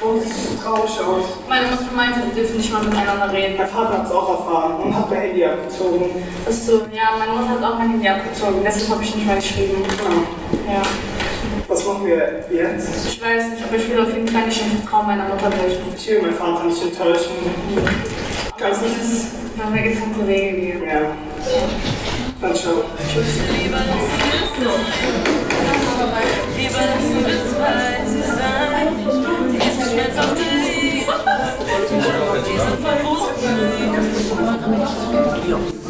[0.05, 1.25] Das sieht so traurig aus.
[1.49, 3.57] Meine Mutter meinte, wir dürfen nicht mal miteinander reden.
[3.57, 6.11] Mein Vater hat es auch erfahren und hat mein Handy abgezogen.
[6.47, 8.61] Achso, ja, meine Mutter hat auch mein Handy abgezogen.
[8.63, 9.83] Deshalb habe ich nicht mehr geschrieben.
[10.69, 10.83] Ja.
[11.69, 13.07] Was machen wir jetzt?
[13.07, 15.83] Ich weiß nicht, aber ich will auf jeden Fall nicht im Traum meiner Mutter brechen.
[15.97, 17.33] Ich will meinen Vater nicht enttäuschen.
[18.59, 20.83] Ganz nicht, dass wir getrennte Wege gehen.
[20.85, 21.01] Ja.
[22.43, 22.85] Dann ciao.
[23.09, 23.41] Tschüss.
[23.63, 23.79] Lieber
[26.77, 28.54] lass uns zwei zu sein.
[28.54, 28.54] Diesen
[35.15, 35.85] verbotenen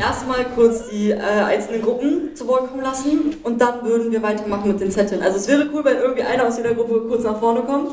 [0.00, 4.68] erstmal kurz die äh, einzelnen Gruppen zu Wort kommen lassen und dann würden wir weitermachen
[4.68, 5.22] mit den Zetteln.
[5.22, 7.90] Also es wäre cool, wenn irgendwie einer aus jeder Gruppe kurz nach vorne kommt,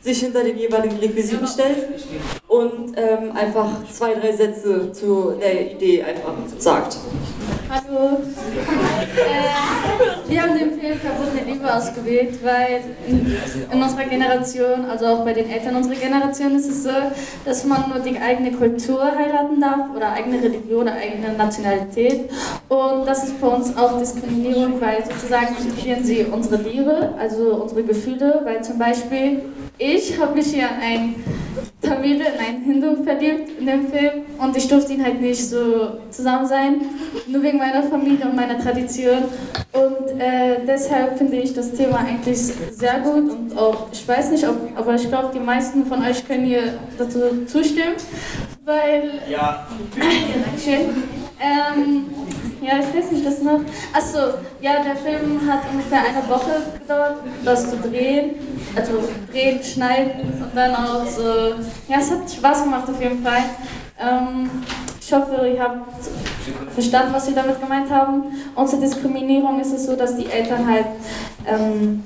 [0.00, 1.86] sich hinter den jeweiligen Requisiten stellt
[2.46, 6.96] und ähm, einfach zwei, drei Sätze zu der Idee einfach sagt.
[7.70, 8.22] Hallo.
[9.14, 15.34] Äh, wir haben den Film Verbotene Liebe ausgewählt, weil in, unserer Generation, also auch bei
[15.34, 16.90] den Eltern unserer Generation, ist es so,
[17.44, 22.30] dass man nur die eigene Kultur heiraten darf oder eigene Religion oder eigene Nationalität.
[22.70, 27.82] Und das ist bei uns auch Diskriminierung, weil sozusagen inkludieren sie unsere Liebe, also unsere
[27.82, 29.42] Gefühle, weil zum Beispiel
[29.78, 31.24] ich habe mich hier einen
[31.80, 35.98] Tamil, in einen Hindu verliebt in dem Film und ich durfte ihn halt nicht so
[36.10, 36.80] zusammen sein,
[37.28, 39.24] nur wegen meiner Familie und meiner Tradition.
[39.72, 44.46] Und äh, deshalb finde ich das Thema eigentlich sehr gut und auch, ich weiß nicht,
[44.48, 47.94] ob, aber ich glaube, die meisten von euch können hier dazu zustimmen,
[48.64, 49.20] weil...
[49.30, 49.66] Ja.
[49.96, 51.27] Dankeschön.
[51.40, 52.06] Ähm,
[52.60, 53.60] ja, ich weiß nicht, das noch.
[53.92, 54.18] Achso,
[54.60, 58.34] ja, der Film hat ungefähr eine Woche gedauert, das zu drehen.
[58.74, 61.54] Also drehen, schneiden und dann auch so.
[61.88, 63.44] Ja, es hat Spaß gemacht auf jeden Fall.
[64.00, 64.50] Ähm,
[65.00, 65.88] ich hoffe, ihr habt
[66.74, 68.24] verstanden, was wir damit gemeint haben.
[68.54, 70.86] Unsere Diskriminierung ist es so, dass die Eltern halt
[71.46, 72.04] ähm,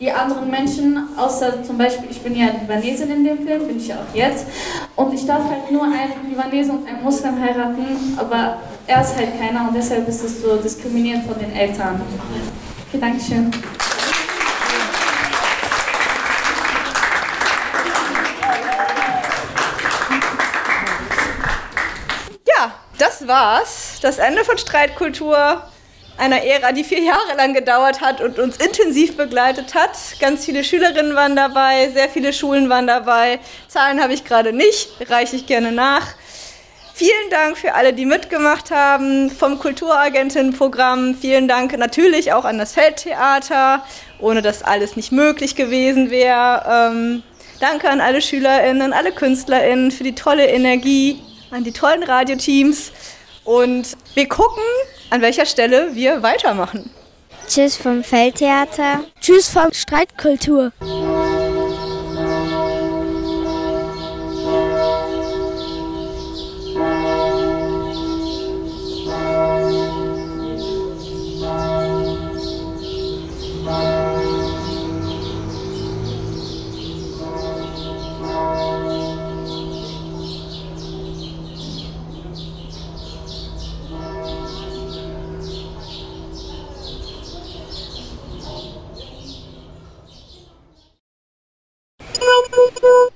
[0.00, 3.88] die anderen Menschen, außer zum Beispiel, ich bin ja Libanesin in dem Film, bin ich
[3.88, 4.46] ja auch jetzt,
[4.96, 9.38] und ich darf halt nur einen Libanesen und einen Muslim heiraten, aber er ist halt
[9.38, 12.00] keiner und deshalb ist es so diskriminierend von den Eltern.
[12.88, 13.50] Okay, Dankeschön.
[22.48, 23.98] Ja, das war's.
[24.00, 25.62] Das Ende von Streitkultur.
[26.20, 29.92] Einer Ära, die vier Jahre lang gedauert hat und uns intensiv begleitet hat.
[30.20, 33.38] Ganz viele Schülerinnen waren dabei, sehr viele Schulen waren dabei.
[33.68, 36.08] Zahlen habe ich gerade nicht, reiche ich gerne nach.
[36.92, 41.14] Vielen Dank für alle, die mitgemacht haben vom Kulturagentinnenprogramm.
[41.18, 43.82] Vielen Dank natürlich auch an das Feldtheater,
[44.18, 46.90] ohne dass alles nicht möglich gewesen wäre.
[46.92, 47.22] Ähm,
[47.60, 51.18] danke an alle SchülerInnen, alle KünstlerInnen für die tolle Energie,
[51.50, 52.92] an die tollen Radioteams.
[53.44, 54.62] Und wir gucken,
[55.10, 56.90] an welcher Stelle wir weitermachen.
[57.48, 59.00] Tschüss vom Feldtheater.
[59.20, 60.72] Tschüss vom Streitkultur.